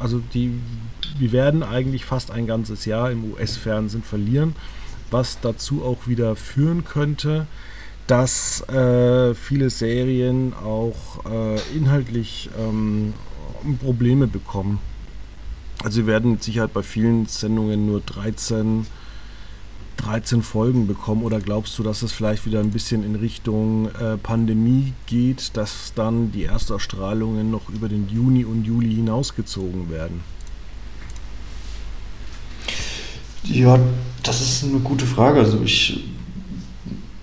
also 0.00 0.20
die, 0.32 0.52
wir 1.18 1.32
werden 1.32 1.64
eigentlich 1.64 2.04
fast 2.04 2.30
ein 2.30 2.46
ganzes 2.46 2.84
Jahr 2.84 3.10
im 3.10 3.32
US-Fernsehen 3.32 4.04
verlieren, 4.04 4.54
was 5.10 5.40
dazu 5.40 5.82
auch 5.84 6.06
wieder 6.06 6.36
führen 6.36 6.84
könnte, 6.84 7.48
dass 8.06 8.60
äh, 8.68 9.34
viele 9.34 9.68
Serien 9.68 10.52
auch 10.54 11.24
äh, 11.28 11.76
inhaltlich 11.76 12.50
ähm, 12.56 13.14
Probleme 13.82 14.28
bekommen. 14.28 14.78
Also 15.82 16.02
wir 16.02 16.06
werden 16.06 16.30
mit 16.30 16.44
Sicherheit 16.44 16.72
bei 16.72 16.84
vielen 16.84 17.26
Sendungen 17.26 17.86
nur 17.86 18.00
13, 18.00 18.86
13 19.96 20.42
Folgen 20.42 20.86
bekommen. 20.86 21.22
Oder 21.22 21.40
glaubst 21.40 21.78
du, 21.78 21.82
dass 21.82 22.02
es 22.02 22.12
vielleicht 22.12 22.46
wieder 22.46 22.60
ein 22.60 22.70
bisschen 22.70 23.04
in 23.04 23.16
Richtung 23.16 23.88
äh, 23.94 24.16
Pandemie 24.16 24.92
geht, 25.06 25.56
dass 25.56 25.92
dann 25.94 26.32
die 26.32 26.44
Erstausstrahlungen 26.44 27.50
noch 27.50 27.68
über 27.68 27.88
den 27.88 28.08
Juni 28.08 28.44
und 28.44 28.64
Juli 28.64 28.94
hinausgezogen 28.94 29.90
werden? 29.90 30.20
Ja, 33.44 33.78
das 34.22 34.40
ist 34.40 34.64
eine 34.64 34.80
gute 34.80 35.06
Frage. 35.06 35.40
Also 35.40 35.60
ich, 35.62 36.04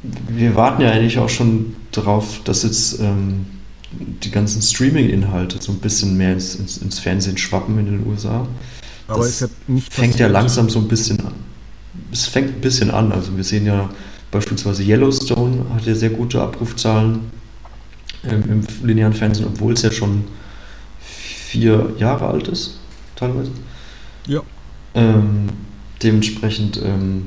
wir 0.03 0.55
warten 0.55 0.81
ja 0.81 0.91
eigentlich 0.91 1.17
auch 1.17 1.29
schon 1.29 1.75
darauf, 1.91 2.41
dass 2.43 2.63
jetzt 2.63 2.99
ähm, 2.99 3.45
die 3.91 4.31
ganzen 4.31 4.61
Streaming-Inhalte 4.61 5.61
so 5.61 5.71
ein 5.71 5.79
bisschen 5.79 6.15
mehr 6.17 6.33
ins, 6.33 6.55
ins, 6.55 6.77
ins, 6.77 6.99
Fernsehen 6.99 7.37
schwappen 7.37 7.77
in 7.79 7.85
den 7.85 8.07
USA. 8.07 8.47
Aber 9.07 9.19
das 9.19 9.29
ist 9.29 9.41
ja 9.41 9.47
nicht 9.67 9.91
fängt 9.91 10.19
ja 10.19 10.27
langsam 10.27 10.69
so 10.69 10.79
ein 10.79 10.87
bisschen 10.87 11.19
an. 11.21 11.33
Es 12.11 12.27
fängt 12.27 12.55
ein 12.55 12.61
bisschen 12.61 12.91
an. 12.91 13.11
Also 13.11 13.35
wir 13.35 13.43
sehen 13.43 13.65
ja 13.65 13.89
beispielsweise 14.31 14.83
Yellowstone 14.83 15.65
hat 15.73 15.85
ja 15.85 15.93
sehr 15.93 16.09
gute 16.09 16.41
Abrufzahlen 16.41 17.31
ähm, 18.23 18.43
im 18.49 18.87
linearen 18.87 19.13
Fernsehen, 19.13 19.47
obwohl 19.47 19.73
es 19.73 19.81
ja 19.81 19.91
schon 19.91 20.23
vier 20.99 21.93
Jahre 21.97 22.27
alt 22.27 22.47
ist, 22.47 22.77
teilweise. 23.15 23.51
Ja. 24.27 24.41
Ähm, 24.93 25.49
dementsprechend, 26.01 26.81
ähm, 26.83 27.25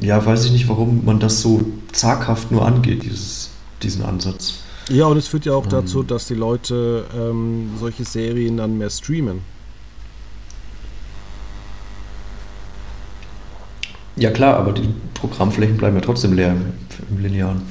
ja, 0.00 0.24
weiß 0.24 0.46
ich 0.46 0.52
nicht, 0.52 0.68
warum 0.68 1.04
man 1.04 1.20
das 1.20 1.42
so 1.42 1.64
zaghaft 1.92 2.50
nur 2.50 2.66
angeht, 2.66 3.02
dieses, 3.02 3.50
diesen 3.82 4.02
Ansatz. 4.02 4.60
Ja, 4.88 5.06
und 5.06 5.16
es 5.16 5.28
führt 5.28 5.46
ja 5.46 5.52
auch 5.52 5.66
dazu, 5.66 6.00
ähm. 6.00 6.06
dass 6.06 6.28
die 6.28 6.34
Leute 6.34 7.04
ähm, 7.14 7.70
solche 7.78 8.04
Serien 8.04 8.56
dann 8.56 8.78
mehr 8.78 8.90
streamen. 8.90 9.40
Ja 14.16 14.30
klar, 14.30 14.56
aber 14.56 14.72
die 14.72 14.88
Programmflächen 15.14 15.76
bleiben 15.76 15.96
ja 15.96 16.02
trotzdem 16.02 16.32
leer 16.32 16.52
im, 16.52 16.72
im 17.10 17.22
Linearen. 17.22 17.62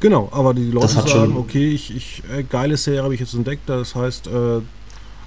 Genau, 0.00 0.28
aber 0.32 0.52
die 0.52 0.70
Leute 0.70 0.88
sagen, 0.88 1.36
okay, 1.36 1.70
ich, 1.70 1.94
ich 1.94 2.22
äh, 2.36 2.42
geile 2.42 2.76
Serie 2.76 3.04
habe 3.04 3.14
ich 3.14 3.20
jetzt 3.20 3.34
entdeckt, 3.34 3.68
das 3.68 3.94
heißt, 3.94 4.26
äh, 4.26 4.60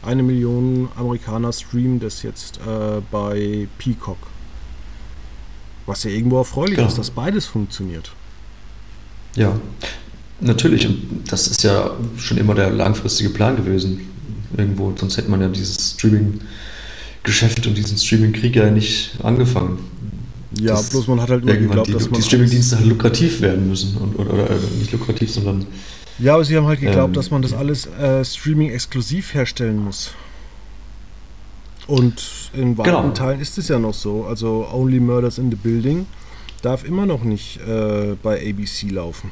eine 0.05 0.21
Million 0.21 0.89
Amerikaner 0.95 1.51
streamen 1.51 1.99
das 1.99 2.23
jetzt 2.23 2.57
äh, 2.57 3.01
bei 3.11 3.67
Peacock. 3.77 4.17
Was 5.85 6.03
ja 6.03 6.11
irgendwo 6.11 6.39
erfreulich 6.39 6.75
genau. 6.75 6.87
ist, 6.87 6.97
dass 6.97 7.09
beides 7.09 7.45
funktioniert. 7.45 8.11
Ja, 9.35 9.59
natürlich. 10.39 10.87
Und 10.87 11.23
das 11.29 11.47
ist 11.47 11.63
ja 11.63 11.91
schon 12.17 12.37
immer 12.37 12.55
der 12.55 12.69
langfristige 12.69 13.29
Plan 13.29 13.55
gewesen. 13.55 14.01
Irgendwo, 14.57 14.93
sonst 14.95 15.17
hätte 15.17 15.29
man 15.29 15.41
ja 15.41 15.47
dieses 15.47 15.97
Streaming-Geschäft 17.25 17.67
und 17.67 17.77
diesen 17.77 17.97
Streaming-Krieg 17.97 18.55
ja 18.55 18.69
nicht 18.69 19.17
angefangen. 19.23 19.79
Ja, 20.57 20.73
das 20.73 20.89
bloß 20.91 21.07
man 21.07 21.21
hat 21.21 21.29
halt 21.29 21.43
immer 21.43 21.55
geglaubt, 21.55 21.87
die, 21.87 21.93
dass 21.93 22.09
man. 22.09 22.13
Die 22.13 22.21
Streaming-Dienste 22.21 22.77
halt 22.77 22.87
lukrativ 22.87 23.41
werden 23.41 23.67
müssen. 23.67 23.97
Und, 23.97 24.15
oder, 24.17 24.33
oder, 24.33 24.49
nicht 24.79 24.91
lukrativ, 24.91 25.31
sondern. 25.31 25.65
Ja, 26.19 26.35
aber 26.35 26.45
sie 26.45 26.55
haben 26.55 26.65
halt 26.65 26.79
geglaubt, 26.79 27.09
ähm, 27.09 27.13
dass 27.13 27.31
man 27.31 27.41
das 27.41 27.53
alles 27.53 27.87
äh, 27.87 28.23
Streaming-exklusiv 28.23 29.33
herstellen 29.33 29.83
muss. 29.83 30.11
Und 31.87 32.51
in 32.53 32.77
weiten 32.77 32.89
genau. 32.89 33.09
Teilen 33.09 33.41
ist 33.41 33.57
es 33.57 33.67
ja 33.67 33.79
noch 33.79 33.93
so. 33.93 34.25
Also 34.25 34.67
Only 34.71 34.99
Murders 34.99 35.37
in 35.37 35.51
the 35.51 35.57
Building 35.57 36.05
darf 36.61 36.85
immer 36.85 37.05
noch 37.05 37.23
nicht 37.23 37.59
äh, 37.67 38.15
bei 38.23 38.39
ABC 38.39 38.89
laufen. 38.89 39.29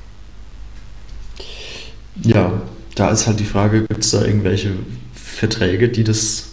Ja, 2.22 2.62
da 2.96 3.10
ist 3.10 3.26
halt 3.26 3.40
die 3.40 3.46
Frage, 3.46 3.82
gibt 3.88 4.04
es 4.04 4.12
da 4.12 4.24
irgendwelche 4.24 4.72
Verträge, 5.16 5.90
die 5.90 6.04
das 6.04 6.53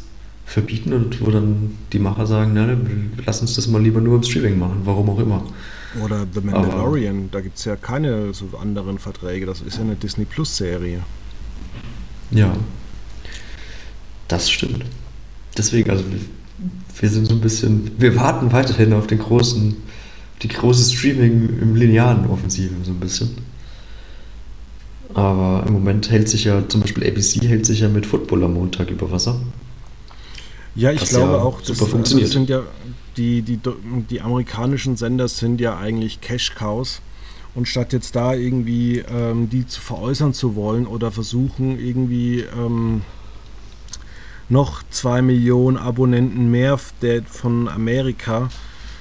verbieten 0.50 0.92
und 0.92 1.24
wo 1.24 1.30
dann 1.30 1.78
die 1.92 2.00
Macher 2.00 2.26
sagen, 2.26 2.52
na, 2.54 2.76
lass 3.24 3.40
uns 3.40 3.54
das 3.54 3.68
mal 3.68 3.80
lieber 3.80 4.00
nur 4.00 4.16
im 4.16 4.24
Streaming 4.24 4.58
machen, 4.58 4.80
warum 4.82 5.08
auch 5.10 5.20
immer. 5.20 5.44
Oder 6.04 6.26
The 6.32 6.40
Mandalorian, 6.40 7.18
Aber, 7.18 7.28
da 7.30 7.40
gibt 7.40 7.56
es 7.56 7.64
ja 7.66 7.76
keine 7.76 8.34
so 8.34 8.46
anderen 8.60 8.98
Verträge, 8.98 9.46
das 9.46 9.60
ist 9.60 9.76
ja 9.76 9.84
eine 9.84 9.94
Disney 9.94 10.24
Plus 10.24 10.56
Serie. 10.56 11.02
Ja, 12.32 12.52
das 14.26 14.50
stimmt. 14.50 14.84
Deswegen, 15.56 15.88
also 15.88 16.02
wir 16.98 17.08
sind 17.08 17.26
so 17.26 17.34
ein 17.34 17.40
bisschen, 17.40 17.92
wir 17.98 18.16
warten 18.16 18.50
weiterhin 18.50 18.92
auf 18.92 19.06
den 19.06 19.20
großen, 19.20 19.76
die 20.42 20.48
große 20.48 20.92
Streaming 20.92 21.60
im 21.62 21.76
linearen 21.76 22.26
Offensive 22.26 22.74
so 22.82 22.90
ein 22.90 22.98
bisschen. 22.98 23.30
Aber 25.14 25.64
im 25.68 25.74
Moment 25.74 26.10
hält 26.10 26.28
sich 26.28 26.44
ja, 26.44 26.68
zum 26.68 26.80
Beispiel 26.80 27.08
ABC 27.08 27.46
hält 27.46 27.66
sich 27.66 27.80
ja 27.80 27.88
mit 27.88 28.04
Football 28.04 28.42
am 28.42 28.54
Montag 28.54 28.90
über 28.90 29.12
Wasser. 29.12 29.40
Ja, 30.80 30.92
ich 30.92 31.04
glaube 31.04 31.34
ja 31.34 31.42
auch, 31.42 31.60
das, 31.60 31.82
also 31.82 31.98
das 31.98 32.30
sind 32.30 32.48
ja 32.48 32.62
die, 33.18 33.42
die, 33.42 33.60
die 34.08 34.20
amerikanischen 34.22 34.96
Sender 34.96 35.28
sind 35.28 35.60
ja 35.60 35.76
eigentlich 35.76 36.22
Cash-Cows. 36.22 37.02
Und 37.54 37.68
statt 37.68 37.92
jetzt 37.92 38.16
da 38.16 38.32
irgendwie 38.32 39.00
ähm, 39.00 39.50
die 39.50 39.66
zu 39.66 39.78
veräußern 39.78 40.32
zu 40.32 40.56
wollen 40.56 40.86
oder 40.86 41.10
versuchen 41.10 41.78
irgendwie 41.78 42.46
ähm, 42.56 43.02
noch 44.48 44.82
zwei 44.88 45.20
Millionen 45.20 45.76
Abonnenten 45.76 46.50
mehr 46.50 46.80
der, 47.02 47.24
von 47.24 47.68
Amerika, 47.68 48.48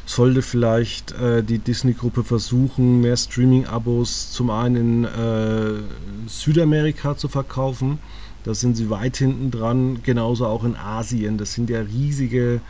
sollte 0.06 0.42
vielleicht 0.42 1.14
äh, 1.14 1.44
die 1.44 1.60
Disney-Gruppe 1.60 2.26
versuchen, 2.26 3.00
mehr 3.00 3.16
Streaming-Abos 3.16 4.32
zum 4.34 4.50
einen 4.50 4.76
in 4.76 5.06
äh, 5.06 6.28
Südamerika 6.28 7.16
zu 7.16 7.30
verkaufen. 7.30 8.00
Da 8.44 8.54
sind 8.54 8.76
sie 8.76 8.90
weit 8.90 9.18
hinten 9.18 9.52
dran, 9.52 10.02
genauso 10.04 10.46
auch 10.46 10.64
in 10.64 10.76
Asien. 10.76 11.38
Das 11.38 11.54
sind 11.54 11.70
ja 11.70 11.82
riesige 11.82 12.62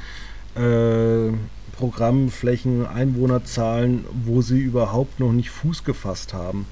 äh, 0.55 1.31
Programmflächen, 1.77 2.85
Einwohnerzahlen, 2.85 4.05
wo 4.25 4.41
sie 4.41 4.59
überhaupt 4.59 5.19
noch 5.19 5.31
nicht 5.31 5.49
Fuß 5.51 5.83
gefasst 5.83 6.33
haben. 6.33 6.65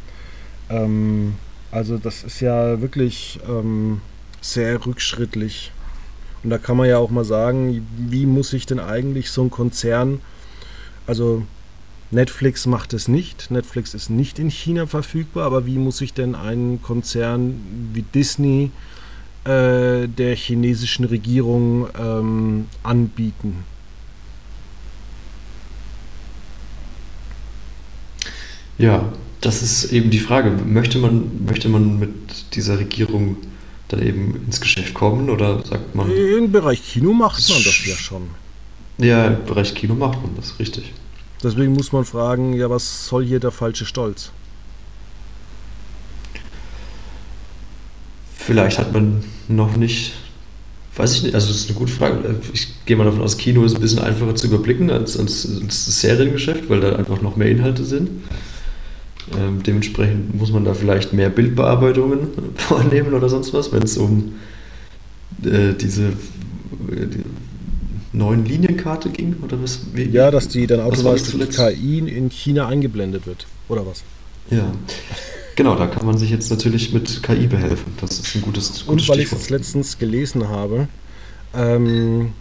Ähm, 0.69 1.36
also 1.71 1.97
das 1.97 2.23
ist 2.23 2.39
ja 2.39 2.81
wirklich 2.81 3.39
ähm, 3.47 4.01
sehr 4.41 4.86
rückschrittlich. 4.86 5.71
Und 6.43 6.49
da 6.49 6.57
kann 6.57 6.77
man 6.77 6.88
ja 6.88 6.97
auch 6.97 7.10
mal 7.10 7.25
sagen, 7.25 7.86
wie 7.97 8.25
muss 8.25 8.49
sich 8.49 8.65
denn 8.65 8.79
eigentlich 8.79 9.29
so 9.31 9.43
ein 9.43 9.51
Konzern 9.51 10.21
also 11.07 11.43
Netflix 12.12 12.65
macht 12.65 12.93
es 12.93 13.08
nicht. 13.08 13.52
Netflix 13.52 13.93
ist 13.93 14.10
nicht 14.10 14.39
in 14.39 14.50
China 14.50 14.86
verfügbar, 14.86 15.46
aber 15.46 15.65
wie 15.65 15.78
muss 15.78 15.98
sich 15.98 16.13
denn 16.13 16.36
ein 16.36 16.80
Konzern 16.82 17.62
wie 17.93 18.02
Disney 18.02 18.72
äh, 19.43 20.08
der 20.08 20.36
chinesischen 20.36 21.06
Regierung 21.06 21.88
ähm, 22.00 22.67
anbieten? 22.84 23.63
Ja, 28.78 29.12
das 29.41 29.62
ist 29.62 29.91
eben 29.91 30.10
die 30.10 30.20
Frage. 30.20 30.52
Möchte 30.52 31.00
man, 31.00 31.46
möchte 31.46 31.67
man 31.67 32.00
mit 32.00 32.56
dieser 32.56 32.80
Regierung 32.80 33.38
dann 33.88 34.02
eben 34.02 34.43
ins 34.46 34.62
Geschäft 34.62 34.93
kommen 34.93 35.30
oder 35.30 35.63
sagt 35.65 35.96
man. 35.96 36.12
Im 36.12 36.52
Bereich 36.52 36.84
Kino 36.84 37.13
macht 37.13 37.48
man 37.50 37.63
das 37.63 37.86
ja 37.86 37.96
schon. 37.96 38.30
Ja, 38.98 39.28
im 39.28 39.46
Bereich 39.46 39.74
Kino 39.74 39.93
macht 39.93 40.22
man 40.22 40.36
das, 40.36 40.60
richtig. 40.60 40.91
Deswegen 41.43 41.73
muss 41.73 41.91
man 41.91 42.06
fragen, 42.06 42.54
ja, 42.54 42.69
was 42.69 43.08
soll 43.08 43.23
hier 43.26 43.39
der 43.39 43.52
falsche 43.52 43.86
Stolz? 43.86 44.32
Vielleicht 48.36 48.80
hat 48.80 48.93
man 48.93 49.23
noch 49.47 49.76
nicht, 49.76 50.13
weiß 50.95 51.15
ich 51.15 51.23
nicht, 51.23 51.36
also 51.36 51.47
das 51.47 51.58
ist 51.58 51.69
eine 51.69 51.78
gute 51.78 51.91
Frage. 51.91 52.36
Ich 52.54 52.86
gehe 52.86 52.95
mal 52.95 53.04
davon 53.04 53.21
aus, 53.21 53.38
Kino 53.38 53.63
ist 53.65 53.76
ein 53.76 53.82
bisschen 53.82 54.00
einfacher 54.00 54.36
zu 54.36 54.47
überblicken 54.47 54.89
als, 54.89 55.19
als, 55.19 55.45
als 55.62 55.86
das 55.86 56.02
Seriengeschäft, 56.02 56.69
weil 56.69 56.80
da 56.80 56.95
einfach 56.95 57.21
noch 57.21 57.36
mehr 57.36 57.50
Inhalte 57.50 57.84
sind. 57.84 58.10
Ähm, 59.38 59.62
dementsprechend 59.62 60.34
muss 60.36 60.52
man 60.52 60.63
da 60.63 60.73
vielleicht 60.73 61.12
mehr 61.12 61.30
Bildbearbeitungen 61.30 62.30
vornehmen 62.56 63.13
oder 63.13 63.28
sonst 63.28 63.54
was, 63.54 63.71
wenn 63.73 63.84
es 63.84 63.97
um 63.97 64.36
äh, 65.43 65.73
diese 65.73 66.13
die, 66.89 67.23
neuen 68.13 68.46
Lienienkarte 68.46 69.10
ging? 69.10 69.36
Oder 69.43 69.62
was, 69.62 69.82
wie, 69.93 70.04
ja, 70.04 70.32
dass 70.32 70.48
die 70.48 70.67
dann 70.67 70.82
automatisch 70.82 71.32
durch 71.32 71.50
KI 71.50 72.00
in 72.00 72.30
China 72.30 72.67
eingeblendet 72.67 73.28
wird, 73.28 73.48
oder 73.70 73.86
was? 73.86 74.04
Ja. 74.50 74.72
Genau, 75.56 75.76
da 75.76 75.88
kann 75.88 76.06
man 76.06 76.17
sich 76.17 76.30
jetzt 76.30 76.52
natürlich 76.52 76.93
mit 76.93 77.24
KI 77.24 77.48
behelfen. 77.48 77.93
Das 78.00 78.20
ist 78.20 78.36
ein 78.36 78.41
gutes, 78.41 78.86
gutes 78.86 78.88
Und 78.88 79.10
weil 79.10 79.22
ich 79.22 79.32
es 79.32 79.50
letztens 79.50 79.98
gelesen 79.98 80.50
habe, 80.50 80.88
ähm, 81.56 82.34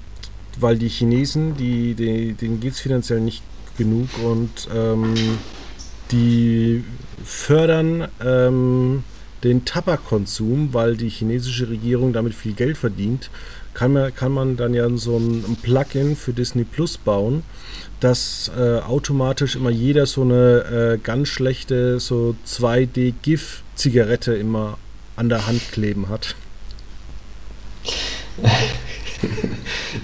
weil 0.60 0.76
die 0.76 0.88
Chinesen, 0.88 1.56
die, 1.56 1.94
die, 1.94 2.34
denen 2.34 2.60
geht 2.60 2.74
es 2.74 2.80
finanziell 2.80 3.20
nicht 3.20 3.42
genug 3.78 4.08
und 4.22 4.68
ähm, 4.74 5.14
die 6.10 6.84
fördern 7.24 8.08
ähm, 8.24 9.02
den 9.44 9.64
Tabakkonsum, 9.64 10.70
weil 10.72 10.96
die 10.96 11.08
chinesische 11.08 11.68
Regierung 11.68 12.12
damit 12.12 12.34
viel 12.34 12.52
Geld 12.52 12.76
verdient 12.76 13.30
kann 13.76 13.92
man, 13.92 14.14
kann 14.14 14.32
man 14.32 14.56
dann 14.56 14.72
ja 14.72 14.88
so 14.96 15.18
ein, 15.18 15.44
ein 15.46 15.56
Plugin 15.60 16.16
für 16.16 16.32
Disney 16.32 16.64
Plus 16.64 16.96
bauen, 16.96 17.42
dass 18.00 18.50
äh, 18.58 18.78
automatisch 18.78 19.54
immer 19.54 19.68
jeder 19.68 20.06
so 20.06 20.22
eine 20.22 20.94
äh, 20.94 20.98
ganz 20.98 21.28
schlechte 21.28 22.00
so 22.00 22.34
2D-GIF-Zigarette 22.48 24.34
immer 24.34 24.78
an 25.16 25.28
der 25.28 25.46
Hand 25.46 25.60
kleben 25.72 26.08
hat. 26.08 26.36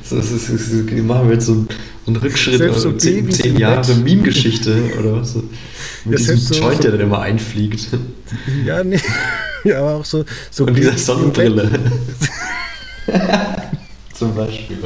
so, 0.05 0.21
so, 0.21 0.37
so, 0.37 0.57
so, 0.59 1.03
machen 1.03 1.29
wir 1.29 1.35
jetzt 1.35 1.47
so, 1.47 1.67
einen 2.07 2.17
Rückschritt 2.17 2.59
selbst 2.59 2.81
so 2.83 2.93
zehn, 2.93 3.31
zehn 3.31 3.57
Jahre 3.57 3.95
Meme-Geschichte 3.95 4.93
oder 4.99 5.17
was? 5.17 5.35
Mit 6.05 6.21
ja, 6.21 6.35
diesem 6.35 6.59
Joint, 6.59 6.77
so, 6.77 6.83
der 6.83 6.91
dann 6.93 7.01
immer 7.01 7.21
einfliegt. 7.21 7.89
Ja, 8.67 8.85
nee. 8.85 9.01
Ja, 9.65 9.79
aber 9.79 9.95
auch 9.95 10.05
so. 10.05 10.25
so 10.51 10.67
Und 10.67 10.75
dieser 10.77 10.99
Sonnenbrille. 10.99 11.71
Zum 14.23 14.37
Beispiel. 14.37 14.79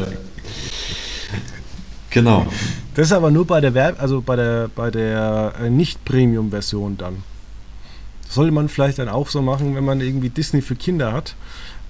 Genau. 2.08 2.46
Das 2.94 3.08
ist 3.08 3.12
aber 3.12 3.30
nur 3.30 3.46
bei 3.46 3.60
der 3.60 3.74
Werb 3.74 4.00
also 4.00 4.22
bei 4.22 4.34
der 4.34 4.70
bei 4.74 4.90
der 4.90 5.52
äh, 5.60 5.68
Nicht-Premium-Version 5.68 6.96
dann. 6.96 7.22
Das 8.24 8.34
sollte 8.34 8.52
man 8.52 8.70
vielleicht 8.70 8.98
dann 8.98 9.10
auch 9.10 9.28
so 9.28 9.42
machen, 9.42 9.74
wenn 9.74 9.84
man 9.84 10.00
irgendwie 10.00 10.30
Disney 10.30 10.62
für 10.62 10.74
Kinder 10.74 11.12
hat 11.12 11.36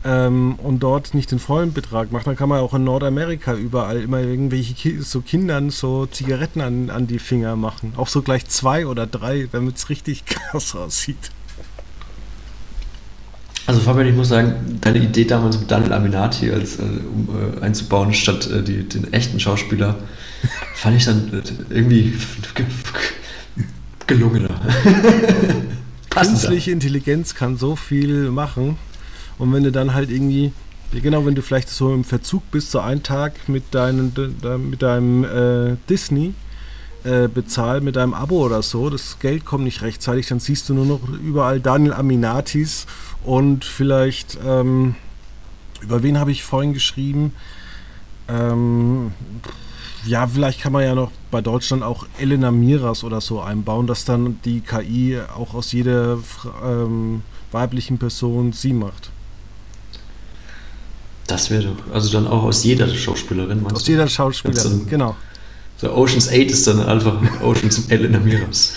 ähm, 0.05 0.57
und 0.61 0.81
dort 0.81 1.15
nicht 1.15 1.31
den 1.31 1.39
vollen 1.39 1.73
Betrag 1.73 2.11
macht, 2.11 2.27
dann 2.27 2.35
kann 2.35 2.49
man 2.49 2.59
auch 2.59 2.75
in 2.75 2.83
Nordamerika 2.83 3.55
überall 3.55 4.03
immer 4.03 4.19
irgendwelche 4.19 4.75
Ki 4.75 4.99
so 5.01 5.21
Kindern 5.21 5.71
so 5.71 6.07
Zigaretten 6.07 6.61
an, 6.61 6.91
an 6.91 7.07
die 7.07 7.21
Finger 7.21 7.55
machen. 7.55 7.93
Auch 7.97 8.09
so 8.09 8.23
gleich 8.23 8.45
zwei 8.47 8.89
oder 8.89 9.07
drei, 9.07 9.49
damit 9.53 9.77
es 9.77 9.89
richtig 9.89 10.25
krass 10.27 10.75
aussieht. 10.75 11.31
Also 13.67 13.81
Fabian, 13.81 14.07
ich 14.07 14.15
muss 14.15 14.29
sagen, 14.29 14.79
deine 14.81 14.99
Idee 14.99 15.25
damals 15.25 15.59
mit 15.59 15.69
Daniel 15.69 15.93
Aminati 15.93 16.51
als, 16.51 16.79
äh, 16.79 16.83
um, 16.83 17.29
äh, 17.59 17.65
einzubauen, 17.65 18.15
statt 18.15 18.49
äh, 18.49 18.63
die, 18.63 18.89
den 18.89 19.13
echten 19.13 19.41
Schauspieler, 19.41 19.97
fand 20.75 20.97
ich 20.97 21.05
dann 21.05 21.33
äh, 21.33 21.75
irgendwie 21.75 22.15
gelungener. 24.07 24.61
Künstliche 26.11 26.71
Intelligenz 26.71 27.35
kann 27.35 27.57
so 27.57 27.75
viel 27.77 28.31
machen. 28.31 28.79
Und 29.39 29.53
wenn 29.53 29.65
du 29.65 29.73
dann 29.73 29.93
halt 29.93 30.11
irgendwie, 30.11 30.53
genau, 30.93 31.27
wenn 31.27 31.35
du 31.35 31.43
vielleicht 31.43 31.69
so 31.69 31.93
im 31.93 32.05
Verzug 32.05 32.49
bist, 32.53 32.71
so 32.71 32.79
einen 32.79 33.03
Tag 33.03 33.49
mit, 33.49 33.75
deinen, 33.75 34.13
mit 34.71 34.81
deinem 34.81 35.25
äh, 35.25 35.77
Disney 35.91 36.35
äh, 37.07 37.29
bezahlt, 37.29 37.85
mit 37.85 37.97
deinem 37.97 38.15
Abo 38.15 38.45
oder 38.45 38.63
so, 38.63 38.91
das 38.91 39.19
Geld 39.21 39.45
kommt 39.45 39.65
nicht 39.65 39.83
rechtzeitig, 39.83 40.27
dann 40.27 40.41
siehst 40.41 40.69
du 40.69 40.75
nur 40.75 40.87
noch 40.87 41.09
überall 41.09 41.61
Daniel 41.61 41.93
Aminatis 41.93 42.87
und 43.25 43.65
vielleicht, 43.65 44.39
ähm, 44.45 44.97
über 45.81 46.03
wen 46.03 46.19
habe 46.19 46.33
ich 46.33 46.43
vorhin 46.43 46.73
geschrieben? 46.73 47.33
Ähm, 48.29 49.13
ja, 50.05 50.27
vielleicht 50.27 50.61
kann 50.61 50.73
man 50.73 50.83
ja 50.83 50.95
noch 50.95 51.11
bei 51.31 51.41
Deutschland 51.41 51.83
auch 51.83 52.07
Elena 52.19 52.51
Miras 52.51 53.05
oder 53.05 53.21
so 53.21 53.41
einbauen, 53.41 53.87
dass 53.87 54.05
dann 54.05 54.41
die 54.45 54.61
KI 54.61 55.21
auch 55.37 55.55
aus 55.55 55.73
jeder 55.73 56.19
ähm, 56.65 57.23
weiblichen 57.53 57.99
Person 57.99 58.53
sie 58.53 58.73
macht. 58.73 59.11
Das 61.27 61.51
wäre 61.51 61.65
doch, 61.65 61.95
also 61.95 62.13
dann 62.13 62.27
auch 62.27 62.45
aus 62.45 62.63
jeder 62.63 62.89
Schauspielerin, 62.89 63.65
Aus 63.67 63.87
jeder 63.87 64.09
Schauspielerin, 64.09 64.87
genau. 64.89 65.17
So 65.79 65.93
Oceans 65.93 66.29
8 66.29 66.51
ist 66.51 66.67
dann 66.67 66.81
einfach 66.81 67.21
Oceans 67.43 67.89
Elena 67.89 68.19
Miras. 68.19 68.73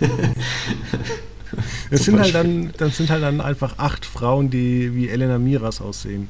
das 1.90 2.04
sind 2.04 2.20
halt 2.20 2.34
dann, 2.34 2.72
das 2.76 2.96
sind 2.96 3.10
halt 3.10 3.22
dann 3.22 3.40
einfach 3.40 3.78
acht 3.78 4.06
Frauen, 4.06 4.50
die 4.50 4.94
wie 4.94 5.08
Elena 5.08 5.38
Miras 5.38 5.80
aussehen. 5.80 6.28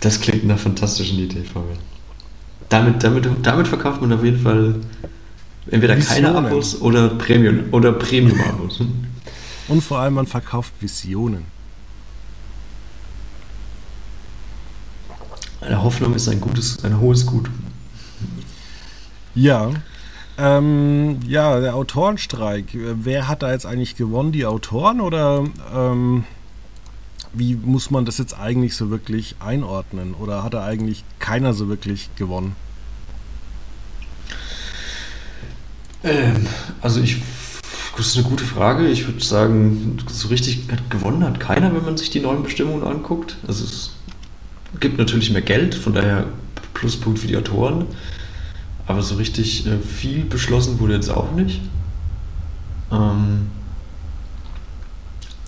Das 0.00 0.20
klingt 0.20 0.44
nach 0.44 0.54
einer 0.54 0.58
fantastischen 0.58 1.18
Idee, 1.18 1.42
Fabian. 1.42 1.78
Damit, 2.68 3.02
damit, 3.02 3.28
damit 3.42 3.66
verkauft 3.68 4.00
man 4.00 4.12
auf 4.12 4.24
jeden 4.24 4.40
Fall 4.40 4.76
entweder 5.70 5.96
Visionen. 5.96 6.24
keine 6.24 6.36
Abos 6.36 6.80
oder 6.80 7.08
Premium 7.10 7.64
oder 7.72 7.92
Premium-Abos. 7.92 8.80
Und 9.68 9.82
vor 9.82 9.98
allem 9.98 10.14
man 10.14 10.26
verkauft 10.26 10.72
Visionen. 10.80 11.44
Eine 15.60 15.82
Hoffnung 15.82 16.14
ist 16.14 16.28
ein 16.28 16.40
gutes, 16.40 16.84
ein 16.84 16.98
hohes 17.00 17.26
Gut. 17.26 17.50
Ja. 19.38 19.70
Ähm, 20.36 21.20
ja, 21.26 21.60
der 21.60 21.76
Autorenstreik. 21.76 22.66
Wer 22.72 23.28
hat 23.28 23.42
da 23.42 23.52
jetzt 23.52 23.66
eigentlich 23.66 23.94
gewonnen? 23.96 24.32
Die 24.32 24.46
Autoren 24.46 25.00
oder 25.00 25.44
ähm, 25.72 26.24
wie 27.32 27.54
muss 27.54 27.90
man 27.92 28.04
das 28.04 28.18
jetzt 28.18 28.36
eigentlich 28.36 28.74
so 28.74 28.90
wirklich 28.90 29.36
einordnen? 29.38 30.14
Oder 30.14 30.42
hat 30.42 30.54
da 30.54 30.64
eigentlich 30.64 31.04
keiner 31.20 31.54
so 31.54 31.68
wirklich 31.68 32.10
gewonnen? 32.16 32.56
Ähm, 36.02 36.46
also 36.80 37.00
ich, 37.00 37.22
das 37.96 38.08
ist 38.08 38.16
eine 38.16 38.26
gute 38.26 38.44
Frage. 38.44 38.88
Ich 38.88 39.06
würde 39.06 39.24
sagen, 39.24 39.98
so 40.10 40.28
richtig 40.28 40.66
gewonnen 40.90 41.22
hat 41.22 41.38
keiner, 41.38 41.72
wenn 41.74 41.84
man 41.84 41.96
sich 41.96 42.10
die 42.10 42.20
neuen 42.20 42.42
Bestimmungen 42.42 42.82
anguckt. 42.82 43.36
Also 43.46 43.64
es 43.64 43.92
gibt 44.80 44.98
natürlich 44.98 45.30
mehr 45.30 45.42
Geld, 45.42 45.76
von 45.76 45.94
daher 45.94 46.26
Pluspunkt 46.74 47.20
für 47.20 47.28
die 47.28 47.36
Autoren. 47.36 47.86
Aber 48.88 49.02
so 49.02 49.16
richtig 49.16 49.66
äh, 49.66 49.78
viel 49.78 50.24
beschlossen 50.24 50.80
wurde 50.80 50.94
jetzt 50.94 51.10
auch 51.10 51.32
nicht. 51.32 51.60
Ähm, 52.90 53.48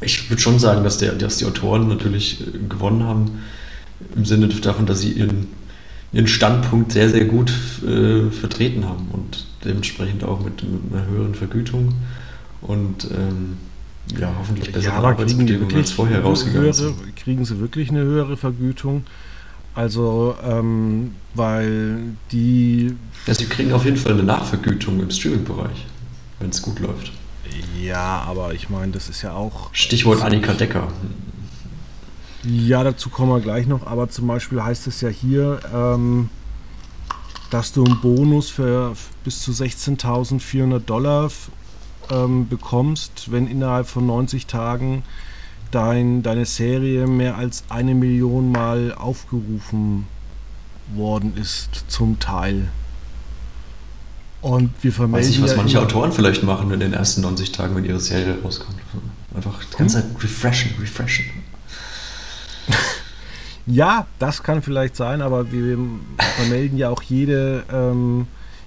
ich 0.02 0.30
würde 0.30 0.40
schon 0.40 0.58
sagen, 0.58 0.84
dass, 0.84 0.98
der, 0.98 1.12
dass 1.12 1.38
die 1.38 1.46
Autoren 1.46 1.88
natürlich 1.88 2.42
äh, 2.42 2.58
gewonnen 2.68 3.02
haben, 3.02 3.40
im 4.14 4.26
Sinne 4.26 4.48
davon, 4.48 4.84
dass 4.84 5.00
sie 5.00 5.12
ihren, 5.12 5.48
ihren 6.12 6.26
Standpunkt 6.26 6.92
sehr, 6.92 7.08
sehr 7.08 7.24
gut 7.24 7.52
äh, 7.86 8.30
vertreten 8.30 8.86
haben 8.86 9.08
und 9.10 9.46
dementsprechend 9.64 10.22
auch 10.22 10.44
mit, 10.44 10.62
mit 10.62 10.92
einer 10.92 11.06
höheren 11.06 11.34
Vergütung 11.34 11.94
und 12.60 13.08
ähm, 13.10 13.56
ja, 14.18 14.32
hoffentlich 14.38 14.72
bessere 14.72 14.92
ja, 14.92 14.98
Arbeitsbedingungen 14.98 15.76
als 15.76 15.92
vorher 15.92 16.20
rausgegangen 16.20 16.72
höhere, 16.72 16.94
Kriegen 17.16 17.44
sie 17.44 17.58
wirklich 17.60 17.90
eine 17.90 18.00
höhere 18.00 18.36
Vergütung? 18.36 19.04
Also, 19.74 20.36
ähm, 20.44 21.14
weil 21.34 22.16
die. 22.32 22.96
Ja, 23.26 23.34
sie 23.34 23.46
kriegen 23.46 23.72
auf 23.72 23.84
jeden 23.84 23.96
Fall 23.96 24.12
eine 24.12 24.22
Nachvergütung 24.22 25.00
im 25.00 25.10
Streaming-Bereich, 25.10 25.86
wenn 26.38 26.50
es 26.50 26.60
gut 26.60 26.80
läuft. 26.80 27.12
Ja, 27.80 28.24
aber 28.26 28.54
ich 28.54 28.68
meine, 28.68 28.92
das 28.92 29.08
ist 29.08 29.22
ja 29.22 29.32
auch. 29.32 29.70
Stichwort 29.72 30.22
Annika 30.22 30.52
Decker. 30.54 30.88
Ja, 32.42 32.82
dazu 32.84 33.10
kommen 33.10 33.30
wir 33.30 33.40
gleich 33.40 33.66
noch, 33.66 33.86
aber 33.86 34.08
zum 34.08 34.26
Beispiel 34.26 34.62
heißt 34.62 34.86
es 34.86 35.02
ja 35.02 35.10
hier, 35.10 35.60
ähm, 35.74 36.30
dass 37.50 37.72
du 37.72 37.84
einen 37.84 38.00
Bonus 38.00 38.48
für 38.48 38.94
bis 39.24 39.42
zu 39.42 39.50
16.400 39.50 40.78
Dollar 40.78 41.30
ähm, 42.10 42.48
bekommst, 42.48 43.30
wenn 43.30 43.46
innerhalb 43.46 43.86
von 43.88 44.06
90 44.06 44.46
Tagen 44.46 45.02
dein, 45.70 46.22
deine 46.22 46.46
Serie 46.46 47.06
mehr 47.06 47.36
als 47.36 47.64
eine 47.68 47.94
Million 47.94 48.52
Mal 48.52 48.94
aufgerufen 48.94 50.06
worden 50.94 51.36
ist, 51.36 51.84
zum 51.88 52.18
Teil. 52.18 52.68
Und 54.42 54.72
wir 54.82 54.92
vermelden. 54.92 55.28
Weiß 55.28 55.34
ich, 55.34 55.42
was 55.42 55.56
manche 55.56 55.80
Autoren 55.80 56.12
vielleicht 56.12 56.42
machen 56.42 56.70
in 56.70 56.80
den 56.80 56.92
ersten 56.92 57.20
90 57.20 57.52
Tagen, 57.52 57.76
wenn 57.76 57.84
ihre 57.84 58.00
Serie 58.00 58.38
rauskommt. 58.42 58.78
Einfach 59.34 59.62
die 59.64 59.76
ganze? 59.76 60.02
Zeit 60.02 60.22
refreshen, 60.22 60.74
refreshen. 60.80 61.26
ja, 63.66 64.06
das 64.18 64.42
kann 64.42 64.62
vielleicht 64.62 64.96
sein, 64.96 65.20
aber 65.20 65.52
wir 65.52 65.78
vermelden 66.36 66.78
ja 66.78 66.88
auch 66.88 67.02
jede, 67.02 67.64
ähm, 67.70 68.26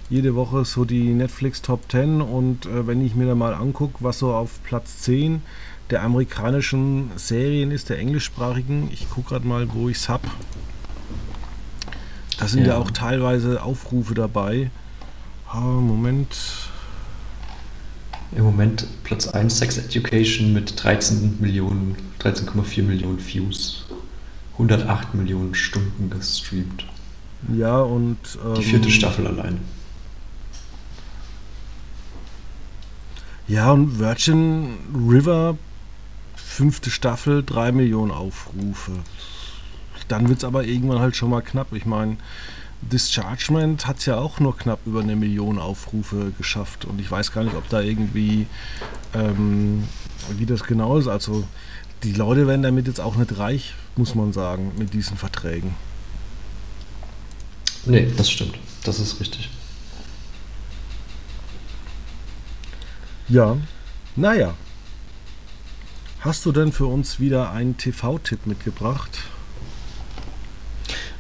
jede 0.10 0.36
Woche 0.36 0.64
so 0.64 0.86
die 0.86 1.14
Netflix 1.14 1.62
Top 1.62 1.92
10 1.92 2.22
und 2.22 2.66
äh, 2.66 2.86
wenn 2.86 3.06
ich 3.06 3.16
mir 3.16 3.26
da 3.26 3.36
mal 3.36 3.54
angucke, 3.54 3.96
was 4.00 4.20
so 4.20 4.34
auf 4.34 4.62
Platz 4.64 5.00
10 5.00 5.42
der 5.90 6.02
amerikanischen 6.04 7.12
Serien 7.16 7.72
ist, 7.72 7.90
der 7.90 8.00
englischsprachigen, 8.00 8.90
ich 8.92 9.10
gucke 9.10 9.30
gerade 9.30 9.48
mal, 9.48 9.68
wo 9.74 9.90
ich 9.90 9.98
es 9.98 10.10
habe. 10.10 10.28
Da 12.38 12.48
sind 12.48 12.62
ja. 12.62 12.74
ja 12.74 12.78
auch 12.78 12.92
teilweise 12.92 13.62
Aufrufe 13.62 14.14
dabei. 14.14 14.72
Ah, 15.48 15.60
Moment. 15.60 16.36
Im 18.36 18.44
Moment 18.44 18.88
Platz 19.04 19.28
1 19.28 19.58
Sex 19.58 19.78
Education 19.78 20.54
mit 20.54 20.84
13 20.84 21.38
Millionen, 21.40 21.96
13,4 22.20 22.82
Millionen 22.84 23.20
Views. 23.24 23.86
108 24.54 25.14
Millionen 25.16 25.56
Stunden 25.56 26.10
gestreamt. 26.10 26.86
Ja, 27.56 27.82
und. 27.82 28.18
Ähm, 28.44 28.54
Die 28.56 28.64
vierte 28.64 28.90
Staffel 28.90 29.28
allein. 29.28 29.60
Ja, 33.48 33.72
und 33.72 34.00
Virgin 34.00 34.78
River, 34.96 35.58
fünfte 36.54 36.92
Staffel, 36.92 37.44
3 37.44 37.72
Millionen 37.72 38.12
Aufrufe. 38.12 38.92
Dann 40.08 40.30
wird 40.30 40.40
es 40.40 40.44
aber 40.44 40.66
irgendwann 40.66 41.00
halt 41.00 41.16
schon 41.16 41.32
mal 41.32 41.42
knapp. 41.42 41.74
Ich 41.74 41.86
meine, 41.86 42.18
Dischargement 42.82 43.88
hat 43.88 44.00
es 44.00 44.06
ja 44.06 44.18
auch 44.18 44.40
nur 44.40 44.56
knapp 44.56 44.80
über 44.86 45.02
eine 45.02 45.16
Million 45.16 45.58
Aufrufe 45.58 46.32
geschafft. 46.38 46.86
Und 46.86 47.02
ich 47.02 47.10
weiß 47.10 47.32
gar 47.32 47.44
nicht, 47.44 47.56
ob 47.56 47.68
da 47.70 47.82
irgendwie, 47.82 48.46
ähm, 49.16 49.88
wie 50.38 50.46
das 50.46 50.64
genau 50.64 50.98
ist. 50.98 51.08
Also 51.08 51.44
die 52.04 52.14
Leute 52.14 52.46
werden 52.46 52.62
damit 52.62 52.86
jetzt 52.86 53.00
auch 53.00 53.16
nicht 53.16 53.38
reich, 53.40 53.74
muss 53.96 54.14
man 54.14 54.32
sagen, 54.32 54.74
mit 54.78 54.94
diesen 54.94 55.18
Verträgen. 55.18 55.74
Nee, 57.86 58.12
das 58.16 58.30
stimmt. 58.30 58.60
Das 58.84 59.00
ist 59.00 59.20
richtig. 59.20 59.50
Ja, 63.28 63.58
naja. 64.16 64.54
Hast 66.24 66.46
du 66.46 66.54
denn 66.54 66.72
für 66.72 66.86
uns 66.86 67.20
wieder 67.20 67.52
einen 67.52 67.76
TV-Tipp 67.76 68.46
mitgebracht? 68.46 69.10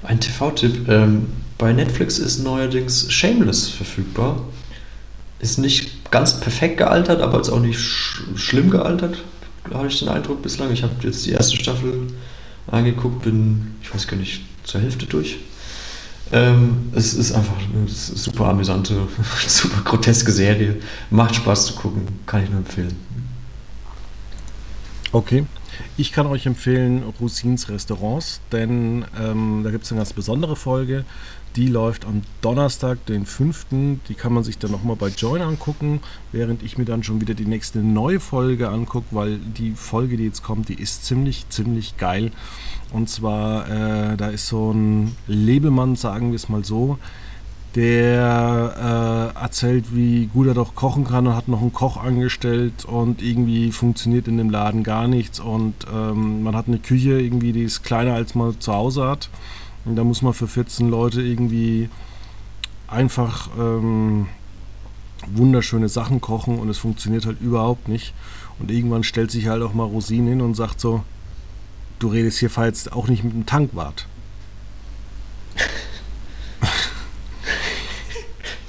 Ein 0.01 0.22
TV-Tipp. 0.22 0.88
Ähm, 0.88 1.28
bei 1.58 1.74
Netflix 1.74 2.20
ist 2.20 2.39
neuerdings 2.39 3.12
Shameless 3.12 3.68
verfügbar. 3.68 4.39
Ist 5.39 5.58
nicht 5.58 6.10
ganz 6.10 6.39
perfekt 6.39 6.78
gealtert, 6.78 7.20
aber 7.20 7.41
ist 7.41 7.49
auch 7.49 7.60
nicht 7.60 7.78
sch 7.78 8.22
schlimm 8.36 8.70
gealtert, 8.70 9.18
habe 9.74 9.88
ich 9.88 9.99
den 9.99 10.08
Eindruck 10.08 10.41
bislang. 10.41 10.72
Ich 10.72 10.84
habe 10.84 10.93
jetzt 11.01 11.26
die 11.26 11.32
erste 11.32 11.58
Staffel 11.58 12.08
angeguckt, 12.68 13.24
bin, 13.24 13.76
ich 13.82 13.93
weiß 13.93 14.08
gar 14.08 14.16
nicht, 14.16 14.45
zur 14.64 14.80
Hälfte 14.80 15.06
durch. 15.06 15.38
Ähm, 16.32 16.93
es 16.95 17.14
ist 17.14 17.34
einfach 17.34 17.58
eine 17.58 17.89
super 17.89 18.45
amüsante, 18.45 18.95
super 19.47 19.82
groteske 19.84 20.32
Serie. 20.32 20.78
Macht 21.10 21.36
Spaß 21.36 21.66
zu 21.66 21.74
gucken, 21.74 22.08
kann 22.26 22.45
ich 22.45 22.49
nur 22.49 22.60
empfehlen. 22.60 22.95
Okay. 25.14 25.45
Ich 25.95 26.11
kann 26.11 26.26
euch 26.26 26.47
empfehlen 26.47 27.03
Rosins 27.22 27.70
Restaurants, 27.70 28.41
denn 28.51 29.05
ähm, 29.20 29.61
da 29.64 29.70
gibt 29.70 29.86
es 29.86 29.91
eine 29.91 29.99
ganz 29.99 30.11
besondere 30.11 30.55
Folge. 30.55 31.05
Die 31.55 31.68
läuft 31.68 32.05
am 32.05 32.24
Donnerstag, 32.41 33.05
den 33.05 33.28
5. 33.28 33.68
Die 34.07 34.16
kann 34.16 34.34
man 34.34 34.43
sich 34.43 34.57
dann 34.57 34.72
nochmal 34.72 34.95
bei 34.95 35.09
Join 35.09 35.43
angucken, 35.43 36.01
während 36.32 36.64
ich 36.64 36.80
mir 36.80 36.86
dann 36.86 37.03
schon 37.03 37.22
wieder 37.22 37.36
die 37.36 37.45
nächste 37.45 37.80
neue 37.80 38.20
Folge 38.20 38.70
angucke, 38.70 39.05
weil 39.11 39.38
die 39.38 39.74
Folge, 39.74 40.18
die 40.18 40.26
jetzt 40.26 40.41
kommt, 40.41 40.70
die 40.70 40.82
ist 40.82 41.05
ziemlich, 41.05 41.47
ziemlich 41.49 41.97
geil. 41.97 42.32
Und 42.91 43.07
zwar, 43.07 43.70
äh, 43.70 44.18
da 44.18 44.30
ist 44.30 44.47
so 44.47 44.72
ein 44.72 45.16
Lebemann, 45.28 45.95
sagen 45.95 46.32
wir 46.32 46.38
es 46.38 46.49
mal 46.49 46.66
so, 46.66 46.97
der 47.76 49.34
äh, 49.36 49.42
erzählt, 49.42 49.96
wie 49.96 50.28
gut 50.28 50.48
er 50.48 50.54
doch 50.54 50.76
kochen 50.76 51.06
kann 51.06 51.28
und 51.28 51.36
hat 51.36 51.48
noch 51.48 51.62
einen 51.62 51.74
Koch 51.74 51.98
angestellt 51.98 52.86
und 52.86 53.22
irgendwie 53.22 53.72
funktioniert 53.72 54.28
in 54.28 54.38
dem 54.38 54.50
Laden 54.50 54.84
gar 54.84 55.08
nichts 55.08 55.40
und 55.40 55.74
ähm, 55.92 56.44
man 56.44 56.56
hat 56.56 56.68
eine 56.68 56.78
Küche 56.78 57.20
irgendwie, 57.20 57.52
die 57.52 57.64
ist 57.64 57.84
kleiner 57.84 58.14
als 58.14 58.36
man 58.36 58.60
zu 58.60 58.74
Hause 58.74 59.08
hat 59.08 59.30
und 59.86 59.96
da 59.96 60.04
muss 60.04 60.22
man 60.22 60.34
für 60.34 60.48
14 60.48 60.90
Leute 60.90 61.22
irgendwie 61.22 61.90
einfach 62.88 63.50
ähm, 63.60 64.28
wunderschöne 65.28 65.90
Sachen 65.90 66.22
kochen 66.22 66.60
und 66.60 66.70
es 66.70 66.78
funktioniert 66.78 67.26
halt 67.26 67.42
überhaupt 67.42 67.88
nicht 67.88 68.14
und 68.60 68.70
irgendwann 68.70 69.04
stellt 69.04 69.32
sich 69.32 69.48
halt 69.48 69.64
auch 69.64 69.74
mal 69.74 69.86
Rosine 69.86 70.30
hin 70.30 70.42
und 70.42 70.54
sagt 70.54 70.80
so, 70.80 71.04
du 72.00 72.08
redest 72.10 72.40
hier 72.40 72.52
jetzt 72.66 72.94
auch 72.94 73.08
nicht 73.08 73.24
mit 73.24 73.34
einem 73.34 73.46
Tankwart. 73.46 74.08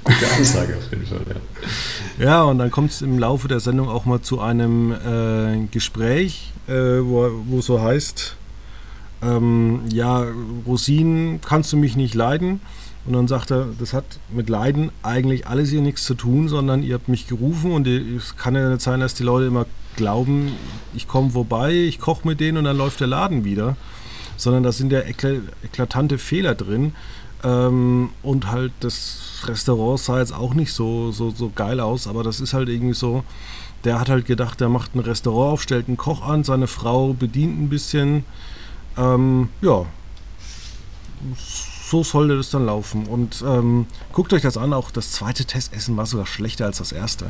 Gute 0.05 0.31
Ansage 0.37 0.77
auf 0.77 0.91
jeden 0.91 1.07
Fall, 1.07 1.21
ja. 2.19 2.25
Ja, 2.25 2.43
und 2.43 2.59
dann 2.59 2.71
kommt 2.71 2.91
es 2.91 3.03
im 3.03 3.19
Laufe 3.19 3.49
der 3.49 3.61
Sendung 3.61 3.89
auch 3.89 4.05
mal 4.05 4.21
zu 4.21 4.41
einem 4.41 4.93
äh, 4.93 5.67
Gespräch, 5.71 6.53
äh, 6.69 6.73
wo, 6.73 7.31
wo 7.47 7.61
so 7.61 7.81
heißt, 7.81 8.37
ähm, 9.23 9.81
ja, 9.91 10.25
Rosinen, 10.67 11.41
kannst 11.41 11.73
du 11.73 11.77
mich 11.77 11.97
nicht 11.97 12.15
leiden? 12.15 12.61
Und 13.07 13.13
dann 13.13 13.29
sagt 13.29 13.51
er, 13.51 13.69
das 13.79 13.93
hat 13.93 14.05
mit 14.31 14.49
Leiden 14.49 14.91
eigentlich 15.03 15.47
alles 15.47 15.71
hier 15.71 15.83
nichts 15.83 16.05
zu 16.05 16.15
tun, 16.15 16.49
sondern 16.49 16.83
ihr 16.83 16.95
habt 16.95 17.09
mich 17.09 17.27
gerufen 17.27 17.73
und 17.73 17.87
es 17.87 18.37
kann 18.37 18.55
ja 18.55 18.69
nicht 18.69 18.81
sein, 18.81 19.01
dass 19.01 19.15
die 19.15 19.25
Leute 19.25 19.47
immer 19.47 19.67
glauben, 19.97 20.53
ich 20.95 21.07
komme 21.07 21.31
vorbei, 21.31 21.73
ich 21.73 21.99
koche 21.99 22.27
mit 22.27 22.41
denen 22.41 22.59
und 22.59 22.65
dann 22.65 22.77
läuft 22.77 23.01
der 23.01 23.07
Laden 23.07 23.45
wieder. 23.45 23.77
Sondern 24.37 24.63
da 24.63 24.73
sind 24.73 24.91
ja 24.91 25.01
eklatante 25.01 26.19
Fehler 26.19 26.55
drin. 26.55 26.93
Ähm, 27.45 28.11
und 28.23 28.51
halt 28.51 28.73
das 28.81 29.24
Restaurant 29.49 29.99
sah 29.99 30.19
jetzt 30.19 30.35
auch 30.35 30.55
nicht 30.55 30.73
so, 30.73 31.13
so, 31.13 31.31
so 31.31 31.51
geil 31.55 31.81
aus, 31.81 32.07
aber 32.07 32.23
das 32.23 32.41
ist 32.41 32.55
halt 32.55 32.69
irgendwie 32.69 32.95
so, 32.95 33.25
der 33.85 34.01
hat 34.01 34.09
halt 34.09 34.27
gedacht, 34.27 34.61
der 34.61 34.69
macht 34.69 34.95
ein 34.95 35.01
Restaurant 35.01 35.53
auf, 35.53 35.63
stellt 35.63 35.89
einen 35.89 35.97
Koch 35.97 36.23
an, 36.23 36.45
seine 36.45 36.67
Frau 36.67 37.13
bedient 37.13 37.61
ein 37.61 37.69
bisschen. 37.69 38.25
Ähm, 38.97 39.49
ja, 39.61 39.85
so 41.37 42.03
sollte 42.03 42.37
das 42.37 42.51
dann 42.51 42.67
laufen. 42.67 43.07
Und 43.07 43.45
ähm, 43.47 43.87
guckt 44.13 44.33
euch 44.33 44.43
das 44.43 44.57
an, 44.57 44.73
auch 44.73 44.91
das 44.91 45.13
zweite 45.13 45.45
Testessen 45.45 45.97
war 45.97 46.07
sogar 46.07 46.27
schlechter 46.27 46.65
als 46.67 46.79
das 46.79 46.93
erste. 46.93 47.27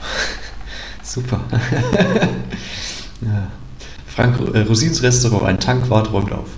Super. 1.02 1.40
ja. 3.20 3.50
Frank 4.06 4.54
äh, 4.54 4.60
Rosins 4.60 5.02
Restaurant, 5.02 5.44
ein 5.44 5.60
Tankwart 5.60 6.12
räumt 6.12 6.32
auf. 6.32 6.48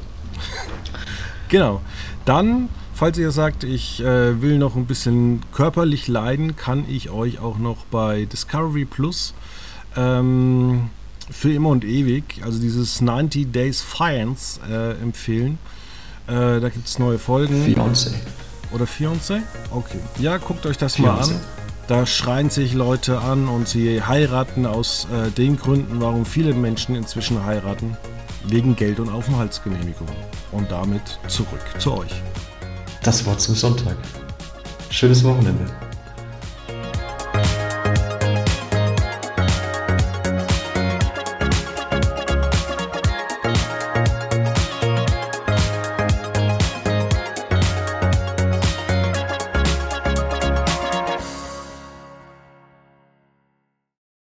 Genau. 1.49 1.81
Dann 2.25 2.69
Falls 3.01 3.17
ihr 3.17 3.31
sagt, 3.31 3.65
ich 3.65 4.01
äh, 4.03 4.43
will 4.43 4.59
noch 4.59 4.77
ein 4.77 4.85
bisschen 4.85 5.41
körperlich 5.55 6.07
leiden, 6.07 6.57
kann 6.57 6.85
ich 6.87 7.09
euch 7.09 7.39
auch 7.39 7.57
noch 7.57 7.87
bei 7.87 8.27
Discovery 8.27 8.85
Plus 8.85 9.33
ähm, 9.97 10.91
für 11.31 11.51
immer 11.51 11.71
und 11.71 11.83
ewig, 11.83 12.43
also 12.45 12.61
dieses 12.61 13.01
90 13.01 13.51
Days 13.53 13.81
Science 13.81 14.61
äh, 14.71 15.01
empfehlen. 15.01 15.57
Äh, 16.27 16.61
da 16.61 16.69
gibt 16.69 16.89
es 16.89 16.99
neue 16.99 17.19
Folgen. 17.19 17.65
Fiance. 17.65 18.15
Oder 18.71 18.87
Fiance? 18.87 19.41
Okay. 19.71 20.01
Ja, 20.19 20.37
guckt 20.37 20.67
euch 20.67 20.77
das 20.77 20.99
Fiancé. 20.99 21.03
mal 21.03 21.23
an. 21.23 21.41
Da 21.89 22.05
schreien 22.05 22.51
sich 22.51 22.75
Leute 22.75 23.21
an 23.21 23.49
und 23.49 23.67
sie 23.67 24.03
heiraten 24.03 24.67
aus 24.67 25.09
äh, 25.11 25.31
den 25.31 25.57
Gründen, 25.57 26.03
warum 26.03 26.27
viele 26.27 26.53
Menschen 26.53 26.97
inzwischen 26.97 27.47
heiraten. 27.47 27.97
Wegen 28.47 28.77
Geld 28.77 29.01
und 29.01 29.09
Aufenthaltsgenehmigung. 29.09 30.09
Und 30.53 30.71
damit 30.71 31.19
zurück 31.29 31.65
zu 31.79 31.97
euch 31.97 32.13
das 33.03 33.25
Wort 33.27 33.41
zum 33.41 33.55
Sonntag. 33.55 33.97
Schönes 34.91 35.25
Wochenende. 35.25 35.67